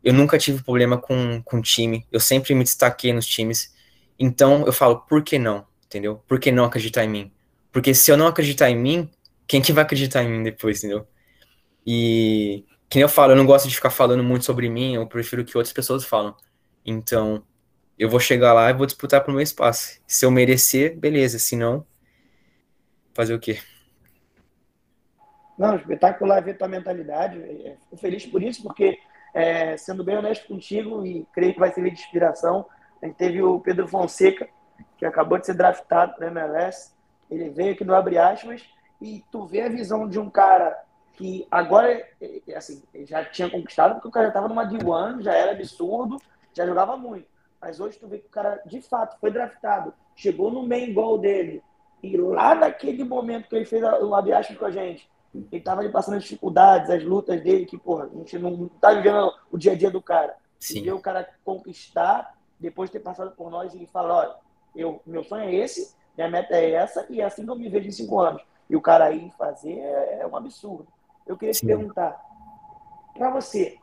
[0.00, 2.06] eu nunca tive problema com, com time.
[2.12, 3.74] Eu sempre me destaquei nos times.
[4.16, 5.66] Então, eu falo, por que não?
[5.86, 6.22] Entendeu?
[6.28, 7.32] Por que não acreditar em mim?
[7.72, 9.10] Porque se eu não acreditar em mim,
[9.44, 11.04] quem que vai acreditar em mim depois, entendeu?
[11.84, 15.44] E, que eu falo, eu não gosto de ficar falando muito sobre mim, eu prefiro
[15.44, 16.36] que outras pessoas falam.
[16.86, 17.42] Então,
[17.98, 20.00] eu vou chegar lá e vou disputar pro meu espaço.
[20.06, 21.40] Se eu merecer, beleza.
[21.40, 21.84] Se não,
[23.12, 23.58] fazer o quê?
[25.58, 27.42] Não, espetacular ver tua mentalidade.
[27.42, 28.98] É, fico feliz por isso, porque,
[29.34, 32.64] é, sendo bem honesto contigo, e creio que vai servir de inspiração,
[33.02, 34.48] a gente teve o Pedro Fonseca,
[34.96, 36.92] que acabou de ser draftado para MLS.
[37.30, 38.64] Ele veio aqui no Abre Aspas,
[39.00, 40.76] e tu vê a visão de um cara
[41.14, 42.06] que agora,
[42.56, 46.16] assim, já tinha conquistado, porque o cara já estava numa D1, já era absurdo,
[46.54, 47.26] já jogava muito.
[47.60, 51.18] Mas hoje tu vê que o cara, de fato, foi draftado, chegou no main goal
[51.18, 51.60] dele,
[52.00, 55.90] e lá naquele momento que ele fez o abre com a gente, ele tava ali
[55.90, 59.72] passando as dificuldades, as lutas dele, que, porra, a gente não tá vivendo o dia
[59.72, 60.36] a dia do cara.
[60.58, 60.78] Sim.
[60.78, 64.34] E ver o cara conquistar, depois de ter passado por nós, e falar, olha,
[64.74, 67.68] eu, meu sonho é esse, minha meta é essa, e é assim que eu me
[67.68, 68.42] vejo em cinco anos.
[68.68, 70.88] E o cara aí fazer é, é um absurdo.
[71.26, 71.60] Eu queria Sim.
[71.60, 72.20] te perguntar,
[73.14, 73.78] para você,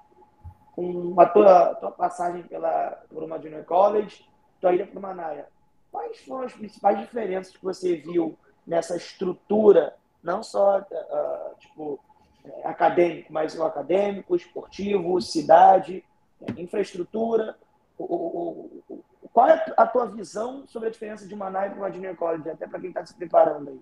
[0.75, 4.27] com a tua, tua passagem pela, por uma Junior College,
[4.59, 5.47] tua ida para uma Manaia,
[5.91, 11.99] quais foram as principais diferenças que você viu nessa estrutura, não só uh, tipo,
[12.43, 16.03] é, acadêmico, mas o acadêmico, esportivo, cidade,
[16.41, 17.57] é, infraestrutura?
[17.97, 21.79] O, o, o, qual é a tua visão sobre a diferença de uma Manaia para
[21.79, 23.79] uma Junior College, até para quem está se preparando aí?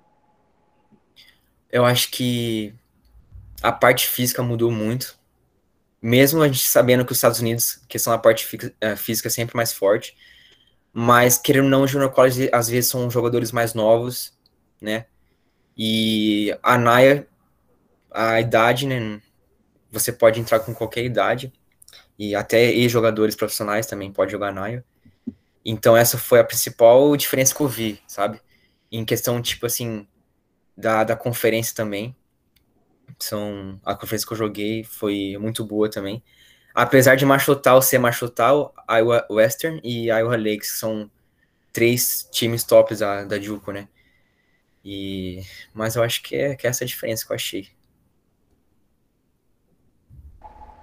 [1.72, 2.76] Eu acho que
[3.64, 5.18] a parte física mudou muito
[6.04, 8.46] mesmo a gente sabendo que os Estados Unidos, que são a parte
[8.82, 10.18] eh, física sempre mais forte,
[10.92, 14.38] mas querendo ou não, o Junior College às vezes são jogadores mais novos,
[14.82, 15.06] né?
[15.78, 17.28] E a Naya,
[18.12, 19.22] a idade, né?
[19.92, 21.52] Você pode entrar com qualquer idade,
[22.18, 24.84] e até ex-jogadores profissionais também pode jogar Naya.
[25.66, 28.42] Então essa foi a principal diferença que eu vi, sabe?
[28.92, 30.08] Em questão, tipo assim,
[30.78, 32.16] da, da conferência também.
[33.20, 36.24] São, a conferência que eu joguei foi muito boa também.
[36.74, 41.10] Apesar de Machotal ser Machotal, Iowa Western e Iowa Lakes são
[41.72, 43.88] três times tops da, da Juco, né?
[44.84, 45.42] E,
[45.74, 47.70] mas eu acho que é, que é essa a diferença que eu achei.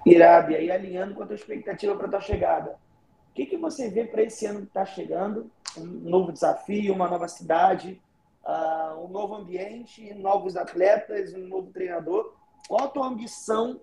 [0.06, 2.78] Irado, e aí alinhando com a tua expectativa para a tua chegada.
[3.30, 5.50] O que, que você vê para esse ano que está chegando?
[5.76, 8.00] Um novo desafio, uma nova cidade,
[8.42, 12.34] uh, um novo ambiente, novos atletas, um novo treinador.
[12.66, 13.80] Qual a tua ambição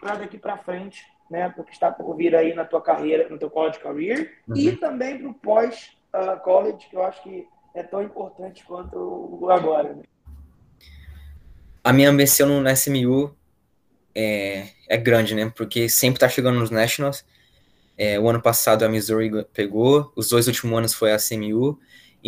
[0.00, 1.48] para daqui para frente, né?
[1.50, 4.56] Porque está por vir aí na tua carreira, no teu college career uhum.
[4.56, 7.46] e também para o pós uh, college, que eu acho que
[7.78, 9.94] é tão importante quanto agora.
[9.94, 10.02] Né?
[11.84, 13.34] A minha ambição no SMU
[14.14, 15.52] é, é grande, né?
[15.54, 17.24] Porque sempre está chegando nos Nationals.
[17.96, 21.78] É, o ano passado a Missouri pegou, os dois últimos anos foi a CMU,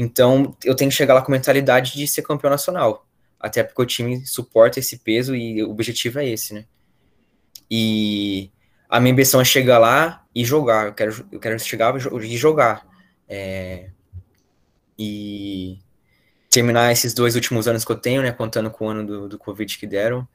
[0.00, 3.04] então, eu tenho que chegar lá com mentalidade de ser campeão nacional.
[3.40, 6.66] Até porque o time suporta esse peso e o objetivo é esse, né?
[7.68, 8.48] E
[8.88, 10.86] a minha ambição é chegar lá e jogar.
[10.86, 12.86] Eu quero, eu quero chegar e jogar.
[13.28, 13.90] É,
[14.98, 15.78] e
[16.50, 18.32] terminar esses dois últimos anos que eu tenho, né?
[18.32, 20.26] Contando com o ano do, do Covid que deram.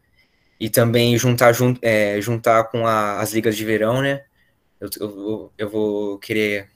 [0.59, 4.25] E também juntar, jun, é, juntar com a, as ligas de verão, né?
[4.79, 6.69] Eu, eu, eu vou querer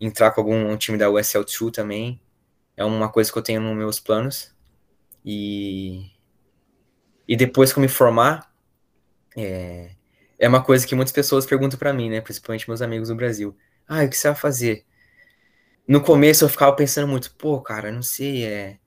[0.00, 2.20] entrar com algum time da USL2 também.
[2.76, 4.54] É uma coisa que eu tenho nos meus planos.
[5.24, 6.10] E,
[7.26, 8.52] e depois que eu me formar,
[9.36, 9.90] é,
[10.38, 12.20] é uma coisa que muitas pessoas perguntam para mim, né?
[12.20, 13.56] Principalmente meus amigos do Brasil.
[13.88, 14.84] Ah, o que você vai fazer?
[15.86, 18.78] No começo eu ficava pensando muito, pô, cara, não sei, é,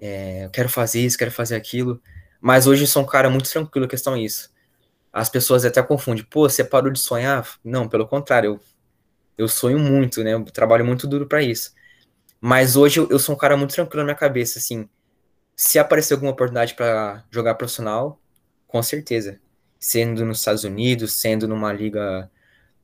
[0.00, 2.02] é, eu quero fazer isso, quero fazer aquilo.
[2.40, 4.52] Mas hoje eu sou um cara muito tranquilo, a questão é isso.
[5.12, 7.48] As pessoas até confundem, pô, você parou de sonhar?
[7.64, 8.60] Não, pelo contrário, eu
[9.38, 10.34] eu sonho muito, né?
[10.34, 11.72] Eu trabalho muito duro para isso.
[12.40, 14.88] Mas hoje eu, eu, sou um cara muito tranquilo na minha cabeça, assim.
[15.56, 18.20] Se aparecer alguma oportunidade para jogar profissional,
[18.66, 19.40] com certeza.
[19.80, 22.30] Sendo nos Estados Unidos, sendo numa liga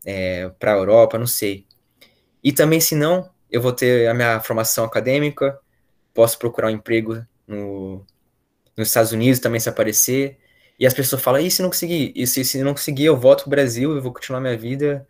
[0.06, 1.66] é, para a Europa, não sei.
[2.44, 5.58] E também, se não, eu vou ter a minha formação acadêmica,
[6.12, 8.04] posso procurar um emprego no,
[8.76, 10.38] nos Estados Unidos também se aparecer.
[10.78, 12.12] E as pessoas falam, e se não conseguir?
[12.14, 15.08] E se, se não conseguir, eu volto pro Brasil, eu vou continuar minha vida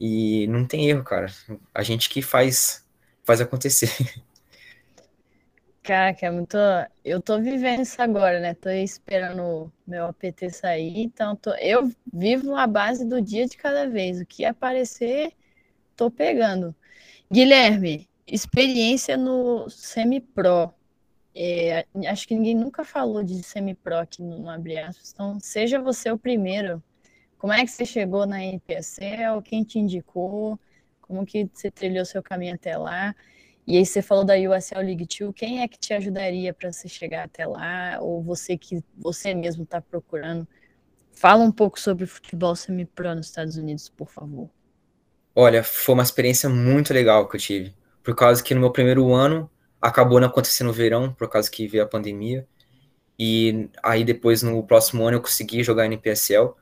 [0.00, 1.26] e não tem erro, cara.
[1.74, 2.84] A gente que faz,
[3.24, 3.90] faz acontecer.
[5.82, 6.56] Cara, que é muito.
[7.04, 8.54] Eu tô vivendo isso agora, né?
[8.54, 11.54] Tô esperando meu APT sair, então tô...
[11.54, 14.20] eu vivo a base do dia de cada vez.
[14.20, 15.32] O que aparecer,
[15.96, 16.74] tô pegando.
[17.32, 20.72] Guilherme, experiência no semi-pro.
[21.34, 24.76] É, acho que ninguém nunca falou de semi-pro aqui no, Abre
[25.12, 26.82] então seja você o primeiro.
[27.38, 29.42] Como é que você chegou na NPSL?
[29.42, 30.58] Quem te indicou?
[31.00, 33.14] Como que você trilhou seu caminho até lá?
[33.66, 36.88] E aí você falou da USL League 2, quem é que te ajudaria para você
[36.88, 37.98] chegar até lá?
[38.00, 40.46] Ou você que você mesmo está procurando?
[41.12, 44.50] Fala um pouco sobre futebol semi-pro nos Estados Unidos, por favor.
[45.36, 47.74] Olha, foi uma experiência muito legal que eu tive.
[48.02, 49.48] Por causa que no meu primeiro ano
[49.80, 52.46] acabou não acontecendo o verão, por causa que veio a pandemia.
[53.18, 56.54] E aí depois, no próximo ano, eu consegui jogar NPSL.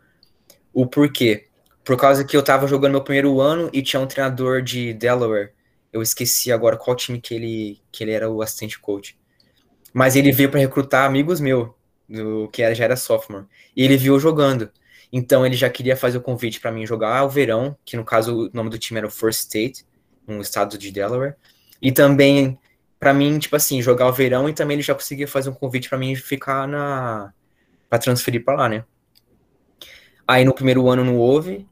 [0.73, 1.47] O porquê?
[1.85, 5.55] Por causa que eu tava jogando meu primeiro ano e tinha um treinador de Delaware
[5.95, 9.17] eu esqueci agora qual time que ele, que ele era o assistente coach.
[9.93, 11.71] Mas ele veio para recrutar amigos meus,
[12.09, 13.47] do, que era, já era sophomore.
[13.77, 14.69] E ele viu jogando.
[15.13, 18.47] Então ele já queria fazer o convite para mim jogar o verão, que no caso
[18.47, 19.85] o nome do time era o First State,
[20.27, 21.35] no estado de Delaware.
[21.81, 22.59] E também
[22.99, 25.91] para mim, tipo assim, jogar o verão e também ele já conseguia fazer um convite
[25.91, 27.33] para mim ficar na
[27.89, 28.85] para transferir para lá, né?
[30.27, 31.69] Aí no primeiro ano não houve,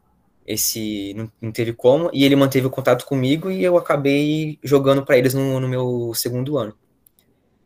[0.47, 5.05] esse não, não, teve como, e ele manteve o contato comigo e eu acabei jogando
[5.05, 6.77] para eles no, no, meu segundo ano,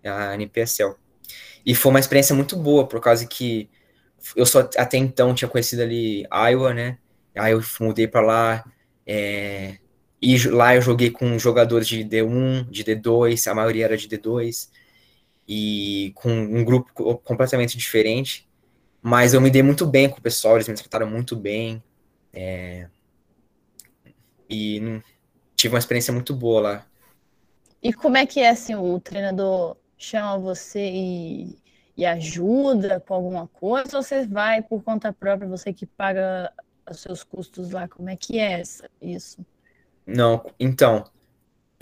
[0.05, 0.95] a NPSL.
[1.65, 3.69] E foi uma experiência muito boa, por causa que
[4.35, 6.99] eu só até então tinha conhecido ali Iowa, né?
[7.37, 8.65] Aí eu mudei para lá,
[9.07, 9.79] é,
[10.21, 14.71] e lá eu joguei com jogadores de D1, de D2, a maioria era de D2,
[15.47, 18.49] e com um grupo completamente diferente.
[19.03, 21.83] Mas eu me dei muito bem com o pessoal, eles me trataram muito bem,
[22.33, 22.89] é...
[24.49, 25.01] E
[25.57, 26.87] tive uma experiência muito boa lá.
[27.83, 31.59] E como é que é assim, o treinador chama você e,
[31.97, 36.53] e ajuda com alguma coisa, ou você vai por conta própria, você que paga
[36.89, 37.89] os seus custos lá?
[37.89, 38.63] Como é que é
[39.01, 39.39] isso?
[40.07, 41.05] Não, então,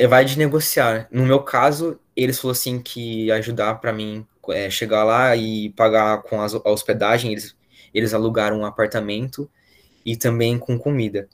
[0.09, 1.09] vai de negociar.
[1.11, 6.23] No meu caso, eles falaram assim que ajudar para mim é, chegar lá e pagar
[6.23, 7.57] com a hospedagem, eles,
[7.93, 9.51] eles alugaram um apartamento
[10.05, 11.29] e também com comida.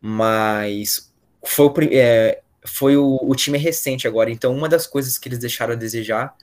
[0.00, 1.12] Mas
[1.44, 5.72] foi, é, foi o, o, time recente agora, então uma das coisas que eles deixaram
[5.72, 6.34] a desejar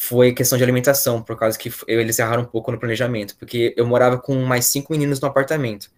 [0.00, 3.84] foi questão de alimentação, por causa que eles erraram um pouco no planejamento, porque eu
[3.84, 5.90] morava com mais cinco meninos no apartamento.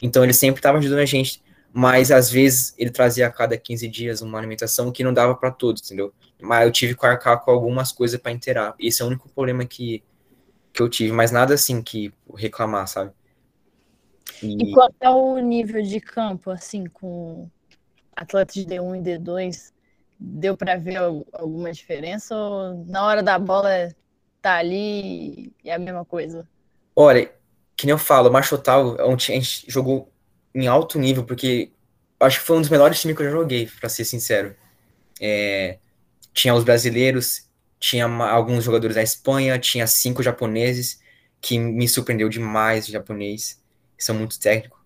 [0.00, 3.88] Então ele sempre estava ajudando a gente, mas às vezes ele trazia a cada 15
[3.88, 6.14] dias uma alimentação que não dava para todos, entendeu?
[6.40, 8.72] Mas eu tive que arcar com algumas coisas para inteirar.
[8.78, 10.00] Esse é o único problema que,
[10.72, 13.10] que eu tive, mas nada assim que reclamar, sabe?
[14.40, 17.50] E, e qual é o nível de campo, assim, com
[18.14, 19.72] atletas de D1 e D2?
[20.20, 20.96] Deu para ver
[21.32, 23.94] alguma diferença ou na hora da bola
[24.42, 26.46] tá ali e é a mesma coisa?
[26.94, 27.32] Olha,
[27.76, 30.12] que nem eu falo, Machotal a gente jogou
[30.54, 31.72] em alto nível, porque
[32.18, 34.54] acho que foi um dos melhores times que eu já joguei, para ser sincero.
[35.20, 35.78] É,
[36.34, 41.00] tinha os brasileiros, tinha alguns jogadores da Espanha, tinha cinco japoneses,
[41.40, 43.60] que me surpreendeu demais o japonês
[43.96, 44.78] são muito técnicos.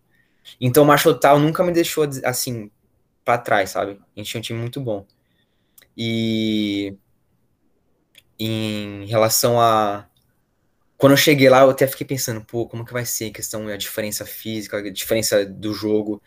[0.61, 2.70] Então Machotal nunca me deixou assim
[3.25, 4.01] para trás, sabe?
[4.14, 5.07] A gente tinha um time muito bom.
[5.96, 6.96] E
[8.38, 10.07] em relação a
[10.96, 13.66] quando eu cheguei lá, eu até fiquei pensando, pô, como que vai ser a questão
[13.66, 16.22] da diferença física, a diferença do jogo.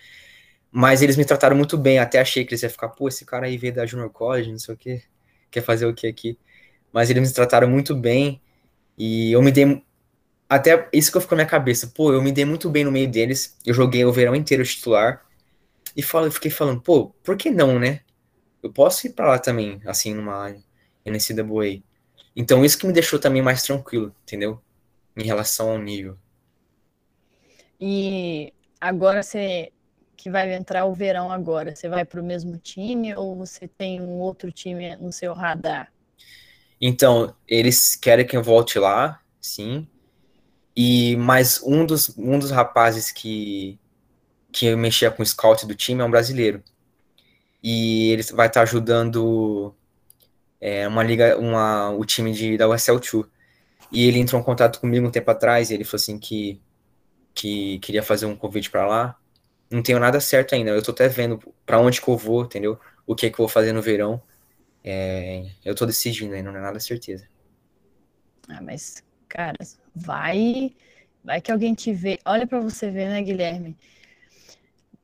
[0.72, 3.48] Mas eles me trataram muito bem, até achei que eles iam ficar, pô, esse cara
[3.48, 5.02] aí veio da Junior College, não sei o que,
[5.50, 6.38] quer fazer o que aqui.
[6.94, 8.42] Mas eles me trataram muito bem
[8.98, 9.84] e eu me dei
[10.50, 12.92] até isso que eu fico na minha cabeça, pô, eu me dei muito bem no
[12.92, 15.26] meio deles, eu joguei o verão inteiro titular,
[15.96, 18.02] e falo, fiquei falando, pô, por que não, né?
[18.62, 20.56] Eu posso ir para lá também, assim, numa
[21.06, 21.82] NCAA.
[22.36, 24.62] Então isso que me deixou também mais tranquilo, entendeu?
[25.16, 26.18] Em relação ao nível.
[27.80, 29.72] E agora você
[30.16, 34.02] que vai entrar o verão agora, você vai para o mesmo time ou você tem
[34.02, 35.92] um outro time no seu radar?
[36.82, 39.88] Então, eles querem que eu volte lá, sim.
[40.76, 43.80] E mais um dos, um dos rapazes que,
[44.52, 46.64] que mexia com o scout do time é um brasileiro.
[47.70, 49.76] E ele vai estar tá ajudando
[50.62, 53.26] é, uma liga, uma, o time de, da USL 2.
[53.92, 56.62] E ele entrou em contato comigo um tempo atrás e ele falou assim que,
[57.34, 59.18] que queria fazer um convite para lá.
[59.70, 60.72] Não tenho nada certo ainda.
[60.72, 62.80] Eu tô até vendo para onde que eu vou, entendeu?
[63.06, 64.24] O que que eu vou fazer no verão.
[64.82, 67.28] É, eu tô decidindo ainda, não é nada certeza.
[68.48, 69.58] Ah, mas, cara,
[69.94, 70.74] vai,
[71.22, 72.18] vai que alguém te vê.
[72.24, 73.76] Olha para você ver, né, Guilherme?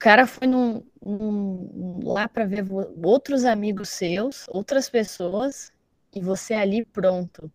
[0.03, 2.65] O cara foi num, num, lá para ver
[3.01, 5.71] outros amigos seus, outras pessoas,
[6.13, 7.49] e você ali pronto.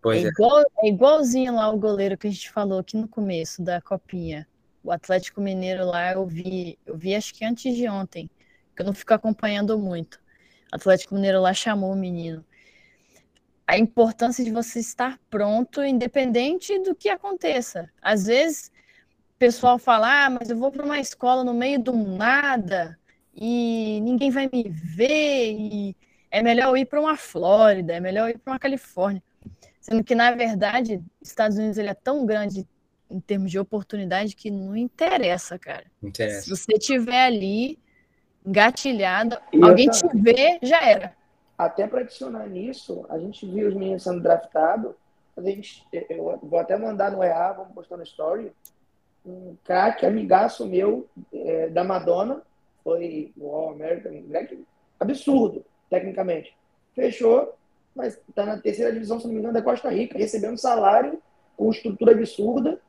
[0.00, 0.28] Pois é, é.
[0.28, 4.48] igual, é igualzinho lá o goleiro que a gente falou aqui no começo da copinha.
[4.82, 8.28] O Atlético Mineiro lá eu vi, eu vi acho que antes de ontem,
[8.74, 10.18] que eu não fico acompanhando muito.
[10.72, 12.44] O Atlético Mineiro lá chamou o menino.
[13.64, 17.88] A importância de você estar pronto, independente do que aconteça.
[18.02, 18.71] Às vezes,
[19.42, 22.96] pessoal fala, ah, mas eu vou para uma escola no meio do nada
[23.34, 25.96] e ninguém vai me ver e
[26.30, 29.20] é melhor eu ir para uma Flórida, é melhor eu ir para uma Califórnia.
[29.80, 32.64] Sendo que, na verdade, Estados Unidos ele é tão grande
[33.10, 35.86] em termos de oportunidade que não interessa, cara.
[36.00, 36.42] Interessa.
[36.42, 37.80] Se você tiver ali
[38.46, 41.16] engatilhado, e alguém te vê, já era.
[41.58, 44.92] Até para adicionar nisso, a gente viu os meninos sendo draftados.
[45.36, 48.52] A gente, eu vou até mandar no EA, vamos postar no story.
[49.24, 52.42] Um craque, amigaço meu é, da Madonna,
[52.82, 54.12] foi o All American,
[54.98, 56.56] absurdo, tecnicamente.
[56.94, 57.54] Fechou,
[57.94, 61.20] mas está na terceira divisão, se não me engano, da Costa Rica, recebendo salário
[61.56, 62.80] com estrutura absurda.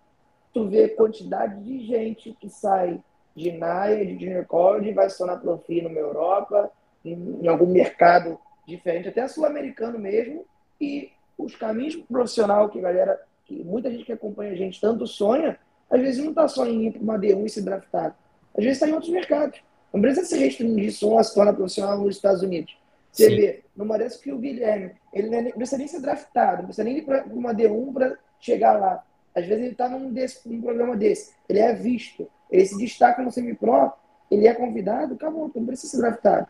[0.53, 3.01] Tu vê quantidade de gente que sai
[3.35, 6.71] de NAIA, de Junior College, vai só na Profi numa Europa,
[7.03, 10.45] em, em algum mercado diferente, até sul-americano mesmo,
[10.79, 15.07] e os caminhos profissional que a galera, que muita gente que acompanha a gente tanto
[15.07, 15.57] sonha,
[15.93, 18.17] às vezes não está só em ir para uma D1 e se draftar.
[18.57, 19.61] Às vezes está em outros mercados.
[19.93, 22.75] Não precisa se restringir só a se tornar profissional nos Estados Unidos.
[23.11, 23.35] Você Sim.
[23.35, 26.97] vê, numa dessas que o Guilherme, ele não precisa nem ser draftado, não precisa nem
[26.97, 29.05] ir para uma D1 para chegar lá.
[29.35, 31.35] Às vezes ele está num, desse, num programa desse.
[31.47, 33.93] Ele é visto, ele se destaca no semi-pro,
[34.31, 36.47] ele é convidado, acabou, não precisa ser draftado.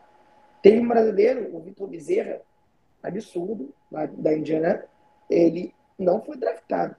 [0.62, 2.40] Tem um brasileiro, o Vitor Bezerra,
[3.02, 4.86] absurdo, lá da Indiana,
[5.28, 6.96] ele não foi draftado.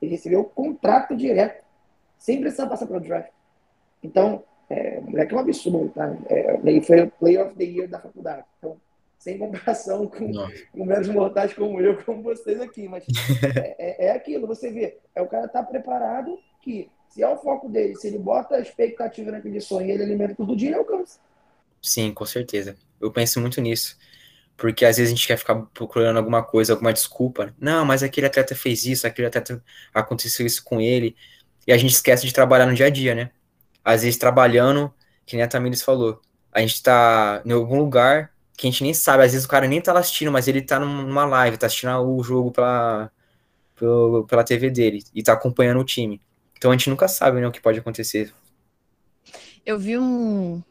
[0.00, 1.63] Ele recebeu contrato direto,
[2.24, 3.30] sem precisar passar pelo draft.
[4.02, 6.16] Então, é, o moleque é um absurdo, tá?
[6.30, 8.46] É, ele foi o Player of the Year da faculdade.
[8.56, 8.80] Então,
[9.18, 10.32] sem comparação com,
[10.72, 12.88] com meros mortais como eu, como vocês aqui.
[12.88, 13.04] Mas
[13.44, 17.36] é, é, é, aquilo, você vê, é o cara tá preparado que, se é o
[17.36, 21.20] foco dele, se ele bota a expectativa naquele sonho ele alimenta todo dia, ele alcança.
[21.82, 22.74] Sim, com certeza.
[22.98, 23.98] Eu penso muito nisso.
[24.56, 27.54] Porque às vezes a gente quer ficar procurando alguma coisa, alguma desculpa.
[27.60, 29.62] Não, mas aquele atleta fez isso, aquele atleta
[29.92, 31.14] aconteceu isso com ele.
[31.66, 33.30] E a gente esquece de trabalhar no dia a dia, né?
[33.84, 34.92] às vezes trabalhando,
[35.26, 38.94] que nem a Tamires falou, a gente tá em algum lugar que a gente nem
[38.94, 41.92] sabe, às vezes o cara nem tá assistindo, mas ele tá numa live, tá assistindo
[41.98, 43.10] o jogo pela,
[43.76, 46.20] pela, pela TV dele e tá acompanhando o time.
[46.56, 48.32] Então a gente nunca sabe né, o que pode acontecer.
[49.66, 50.62] Eu vi um.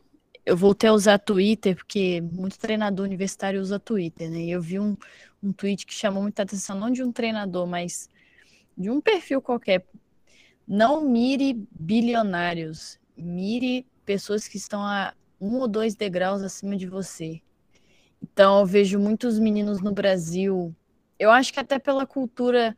[0.45, 4.39] Eu voltei a usar Twitter, porque muito treinador universitário usa Twitter, né?
[4.39, 4.95] E eu vi um,
[5.41, 8.09] um tweet que chamou muita atenção, não de um treinador, mas
[8.77, 9.85] de um perfil qualquer.
[10.67, 17.41] Não mire bilionários, mire pessoas que estão a um ou dois degraus acima de você.
[18.21, 20.73] Então, eu vejo muitos meninos no Brasil.
[21.19, 22.75] Eu acho que até pela cultura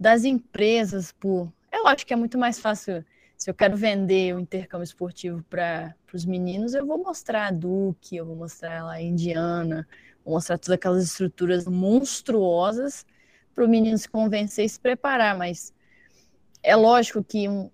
[0.00, 1.52] das empresas, por.
[1.70, 3.04] Eu acho que é muito mais fácil.
[3.36, 8.16] Se eu quero vender o intercâmbio esportivo para os meninos, eu vou mostrar a Duque,
[8.16, 9.86] eu vou mostrar lá a Indiana,
[10.24, 13.04] vou mostrar todas aquelas estruturas monstruosas
[13.54, 15.36] para o menino se convencer e se preparar.
[15.36, 15.74] Mas
[16.62, 17.70] é lógico que um,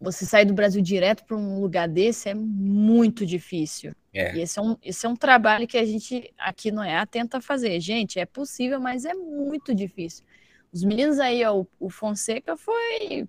[0.00, 3.94] você sair do Brasil direto para um lugar desse é muito difícil.
[4.12, 4.34] É.
[4.34, 7.40] E esse é, um, esse é um trabalho que a gente aqui no EA tenta
[7.40, 7.78] fazer.
[7.80, 10.24] Gente, é possível, mas é muito difícil.
[10.72, 13.28] Os meninos aí, ó, o Fonseca foi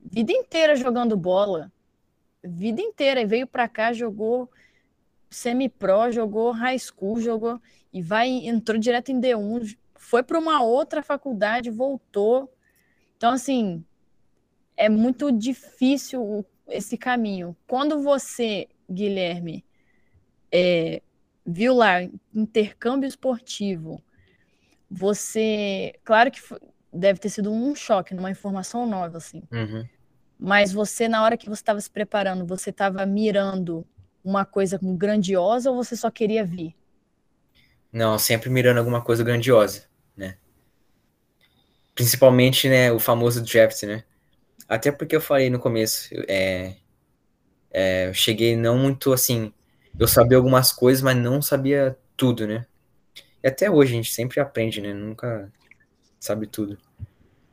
[0.00, 1.70] vida inteira jogando bola.
[2.42, 3.20] Vida inteira.
[3.20, 4.50] E veio para cá, jogou
[5.28, 7.60] semi-pro, jogou high school, jogou
[7.92, 12.52] e vai entrou direto em D1, foi para uma outra faculdade, voltou.
[13.16, 13.84] Então assim,
[14.80, 17.54] é muito difícil esse caminho.
[17.66, 19.62] Quando você, Guilherme,
[20.50, 21.02] é,
[21.44, 22.02] viu lá
[22.34, 24.02] intercâmbio esportivo,
[24.90, 26.40] você, claro que
[26.90, 29.42] deve ter sido um choque, numa informação nova, assim.
[29.52, 29.86] Uhum.
[30.38, 33.86] Mas você, na hora que você estava se preparando, você estava mirando
[34.24, 36.74] uma coisa grandiosa ou você só queria vir?
[37.92, 39.84] Não, sempre mirando alguma coisa grandiosa,
[40.16, 40.38] né?
[41.94, 44.04] Principalmente, né, o famoso draft, né?
[44.70, 46.76] Até porque eu falei no começo, é,
[47.72, 49.52] é, eu cheguei não muito assim.
[49.98, 52.64] Eu sabia algumas coisas, mas não sabia tudo, né?
[53.42, 54.94] E até hoje a gente sempre aprende, né?
[54.94, 55.52] Nunca
[56.20, 56.78] sabe tudo.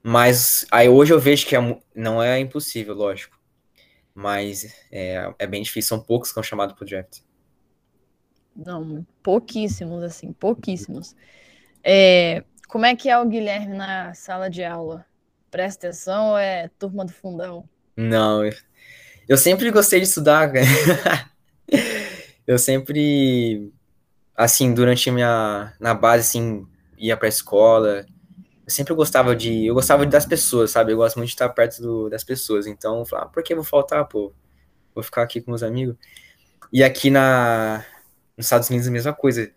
[0.03, 3.35] Mas aí hoje eu vejo que é, não é impossível, lógico.
[4.13, 7.21] Mas é, é bem difícil, são poucos que são chamados pro draft.
[8.55, 11.15] Não, pouquíssimos, assim, pouquíssimos.
[11.83, 15.03] É, como é que é o Guilherme na sala de aula?
[15.49, 17.67] Presta atenção ou é turma do fundão?
[17.95, 18.43] Não,
[19.27, 20.51] eu, sempre gostei de estudar.
[22.45, 23.71] eu sempre,
[24.35, 26.67] assim, durante a minha, na base, assim,
[26.97, 28.05] ia pra escola.
[28.65, 29.65] Eu sempre gostava de.
[29.65, 30.91] Eu gostava das pessoas, sabe?
[30.91, 32.67] Eu gosto muito de estar perto do, das pessoas.
[32.67, 34.33] Então, eu falava, ah, por que eu vou faltar, pô?
[34.93, 35.95] Vou ficar aqui com meus amigos.
[36.71, 37.85] E aqui na,
[38.35, 39.49] nos Estados Unidos a mesma coisa.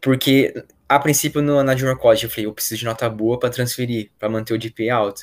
[0.00, 0.54] Porque,
[0.88, 4.10] a princípio, no, na Junior College, eu falei, eu preciso de nota boa para transferir,
[4.18, 5.22] para manter o GPA alto.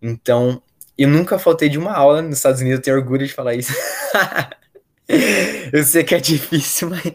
[0.00, 0.62] Então,
[0.98, 3.72] eu nunca faltei de uma aula nos Estados Unidos, eu tenho orgulho de falar isso.
[5.72, 7.12] eu sei que é difícil, mas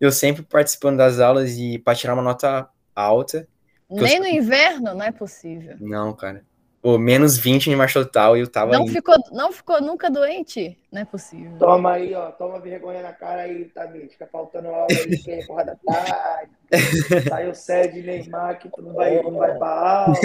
[0.00, 3.48] eu sempre participando das aulas e para tirar uma nota alta.
[3.88, 4.22] Nem eu...
[4.22, 5.76] no inverno, não é possível.
[5.80, 6.44] Não, cara.
[6.80, 8.72] Pô, menos 20 em marcha total e eu tava.
[8.72, 10.78] Não ficou, não ficou nunca doente?
[10.92, 11.58] Não é possível.
[11.58, 12.30] Toma aí, ó.
[12.30, 14.08] Toma vergonha na cara aí, Tamir.
[14.08, 16.52] Fica faltando aula aí, que é porra da tarde.
[17.28, 20.14] Saiu sério de Neymar, que tu não vai, não vai pra aula.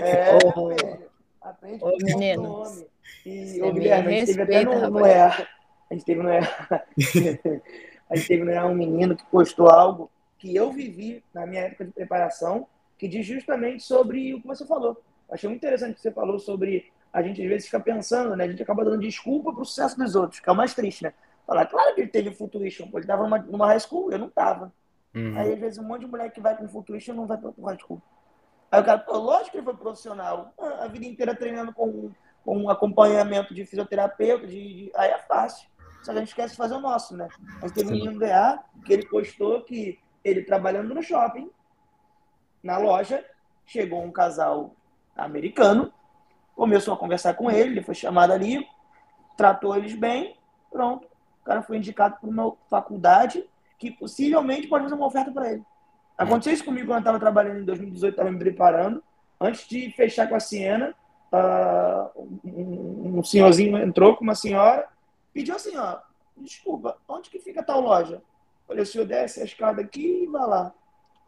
[0.00, 0.70] É, oh,
[1.40, 2.62] aprende Ô, menino.
[3.26, 5.46] E, ô, Guilherme, a gente teve até no, no EA.
[5.90, 6.42] A gente teve no EA.
[8.08, 11.62] a gente teve no EA um menino que postou algo que eu vivi na minha
[11.62, 12.68] época de preparação
[13.02, 15.02] que diz justamente sobre o que você falou.
[15.28, 18.44] Achei muito interessante o que você falou sobre a gente às vezes fica pensando, né?
[18.44, 21.12] A gente acaba dando desculpa pro sucesso dos outros, que é o mais triste, né?
[21.44, 24.30] Falar, claro que ele teve Full Tuition, ele tava numa, numa high school, eu não
[24.30, 24.72] tava.
[25.12, 25.36] Uhum.
[25.36, 27.52] Aí às vezes um monte de moleque que vai com Full Tuition não vai pro
[27.64, 28.00] high school.
[28.70, 32.12] Aí o cara, pô, lógico que ele foi profissional, a vida inteira treinando com,
[32.44, 35.68] com um acompanhamento de fisioterapeuta, de, de, aí é fácil.
[36.04, 37.26] Só que a gente esquece de fazer o nosso, né?
[37.60, 41.50] Mas teve um menino ganhar que ele postou que ele trabalhando no shopping,
[42.62, 43.24] na loja,
[43.66, 44.74] chegou um casal
[45.16, 45.92] americano,
[46.54, 48.66] começou a conversar com ele, ele foi chamado ali,
[49.36, 50.36] tratou eles bem,
[50.70, 51.06] pronto.
[51.40, 53.44] O cara foi indicado para uma faculdade
[53.78, 55.62] que possivelmente pode fazer uma oferta para ele.
[56.16, 59.02] Aconteceu isso comigo quando eu estava trabalhando em 2018, estava me preparando.
[59.40, 60.94] Antes de fechar com a Siena,
[61.32, 64.86] uh, um, um, senhorzinho entrou com uma senhora,
[65.32, 65.98] pediu assim, ó,
[66.36, 68.22] desculpa, onde que fica tal loja?
[68.68, 70.72] Falei, o senhor desce a escada aqui e vai lá.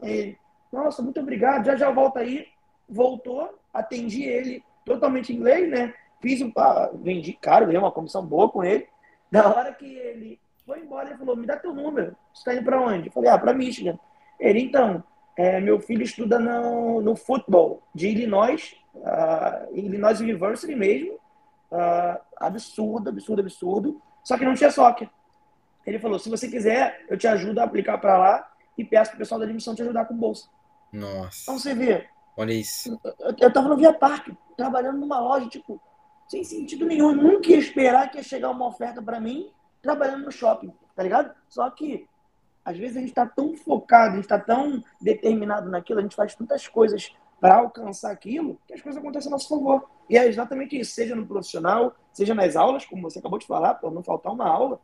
[0.01, 0.39] Ele,
[0.75, 2.49] nossa, muito obrigado, já já volta aí.
[2.89, 5.95] Voltou, atendi ele totalmente em inglês, né?
[6.21, 6.53] Fiz um.
[6.57, 8.87] Ah, vendi caro, ganhei uma comissão boa com ele.
[9.31, 12.17] Na hora que ele foi embora, ele falou: Me dá teu número.
[12.33, 13.09] Você está indo para onde?
[13.09, 13.99] Eu falei: Ah, para Michigan.
[14.39, 15.03] Ele, então,
[15.37, 21.15] é, meu filho estuda no, no futebol de Illinois, uh, Illinois University mesmo.
[21.71, 24.03] Uh, absurdo, absurdo, absurdo.
[24.23, 25.09] Só que não tinha soccer.
[25.87, 29.17] Ele falou: se você quiser, eu te ajudo a aplicar para lá e peço para
[29.17, 30.49] o pessoal da admissão te ajudar com bolsa.
[30.95, 31.43] Nossa.
[31.43, 32.07] Então você vê.
[32.37, 32.99] Olha isso.
[33.19, 35.81] Eu, eu tava no Via Parque, trabalhando numa loja, tipo,
[36.29, 37.11] sem sentido nenhum.
[37.11, 39.51] Eu nunca ia esperar que ia chegar uma oferta para mim
[39.83, 41.35] trabalhando no shopping, tá ligado?
[41.49, 42.09] Só que,
[42.65, 46.17] às vezes, a gente tá tão focado, a gente tá tão determinado naquilo, a gente
[46.17, 49.91] faz tantas coisas para alcançar aquilo, que as coisas acontecem a nosso favor.
[50.09, 53.75] E é exatamente isso, seja no profissional, seja nas aulas, como você acabou de falar,
[53.75, 54.81] por não faltar uma aula.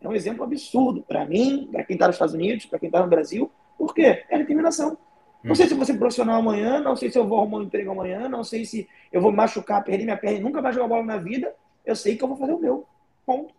[0.00, 3.00] É um exemplo absurdo para mim, para quem está nos Estados Unidos, para quem está
[3.00, 3.50] no Brasil.
[3.76, 4.24] Por quê?
[4.28, 4.96] É determinação.
[5.44, 7.62] Não sei se eu vou ser profissional amanhã, não sei se eu vou arrumar um
[7.64, 10.88] emprego amanhã, não sei se eu vou machucar, perder minha perna e nunca mais jogar
[10.88, 11.54] bola na vida.
[11.84, 12.88] Eu sei que eu vou fazer o meu.
[13.26, 13.54] Ponto.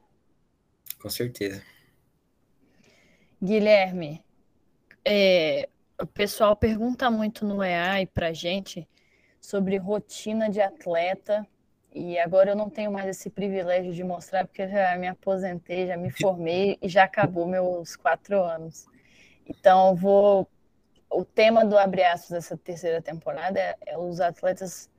[0.99, 1.61] Com certeza.
[3.41, 4.23] Guilherme,
[5.05, 5.69] é,
[6.01, 8.87] o pessoal pergunta muito no EA e pra gente
[9.39, 11.47] sobre rotina de atleta.
[11.93, 15.87] E agora eu não tenho mais esse privilégio de mostrar, porque eu já me aposentei,
[15.87, 18.87] já me formei e já acabou meus quatro anos.
[19.47, 20.49] Então, eu vou
[21.15, 24.89] o tema do Abre Aspas dessa terceira temporada é, é os atletas.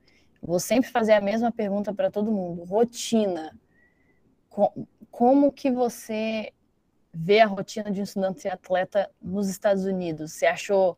[0.41, 2.63] Vou sempre fazer a mesma pergunta para todo mundo.
[2.63, 3.57] Rotina.
[4.49, 6.51] Com, como que você
[7.13, 10.33] vê a rotina de um estudante atleta nos Estados Unidos?
[10.33, 10.97] Você achou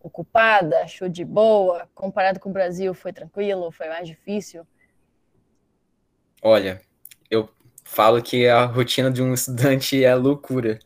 [0.00, 0.82] ocupada?
[0.82, 1.88] Achou de boa?
[1.94, 3.70] Comparado com o Brasil, foi tranquilo?
[3.70, 4.66] Foi mais difícil?
[6.40, 6.80] Olha,
[7.30, 7.48] eu
[7.84, 10.78] falo que a rotina de um estudante é loucura.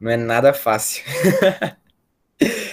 [0.00, 1.04] Não é nada fácil.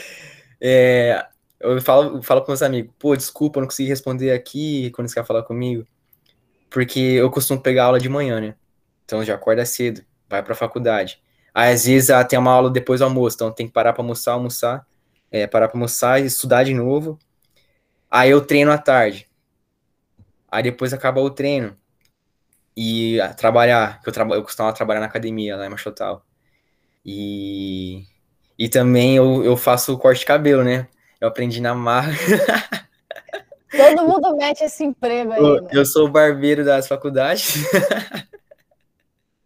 [0.61, 1.25] É,
[1.59, 5.15] eu falo, falo com meus amigos, pô, desculpa, eu não consegui responder aqui quando você
[5.15, 5.85] quer falar comigo.
[6.69, 8.55] Porque eu costumo pegar aula de manhã, né?
[9.05, 11.21] Então já acorda cedo, vai pra faculdade.
[11.53, 14.03] Aí às vezes ah, tem uma aula depois do almoço, então tem que parar pra
[14.03, 14.85] almoçar, almoçar,
[15.31, 17.17] é, parar pra almoçar e estudar de novo.
[18.09, 19.29] Aí eu treino à tarde.
[20.51, 21.77] Aí depois acaba o treino.
[22.75, 26.25] E a, trabalhar, que eu, tra eu costumava trabalhar na academia lá em Machotal.
[27.05, 28.03] E
[28.59, 30.85] e também eu, eu faço corte de cabelo, né?
[31.21, 32.11] Eu aprendi na marra.
[33.71, 35.39] Todo mundo mete esse emprego aí.
[35.39, 35.69] Eu, né?
[35.71, 37.53] eu sou barbeiro das faculdades.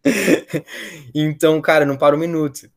[1.14, 2.68] então, cara, não paro um minuto.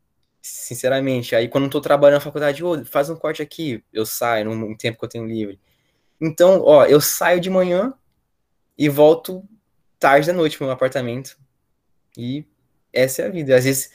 [0.42, 1.34] Sinceramente.
[1.34, 3.82] Aí quando eu tô trabalhando na faculdade, oh, faz um corte aqui.
[3.90, 5.58] Eu saio num tempo que eu tenho livre.
[6.20, 7.94] Então, ó, eu saio de manhã
[8.76, 9.42] e volto
[9.98, 11.38] tarde da noite pro meu apartamento.
[12.14, 12.44] E
[12.92, 13.56] essa é a vida.
[13.56, 13.90] Às vezes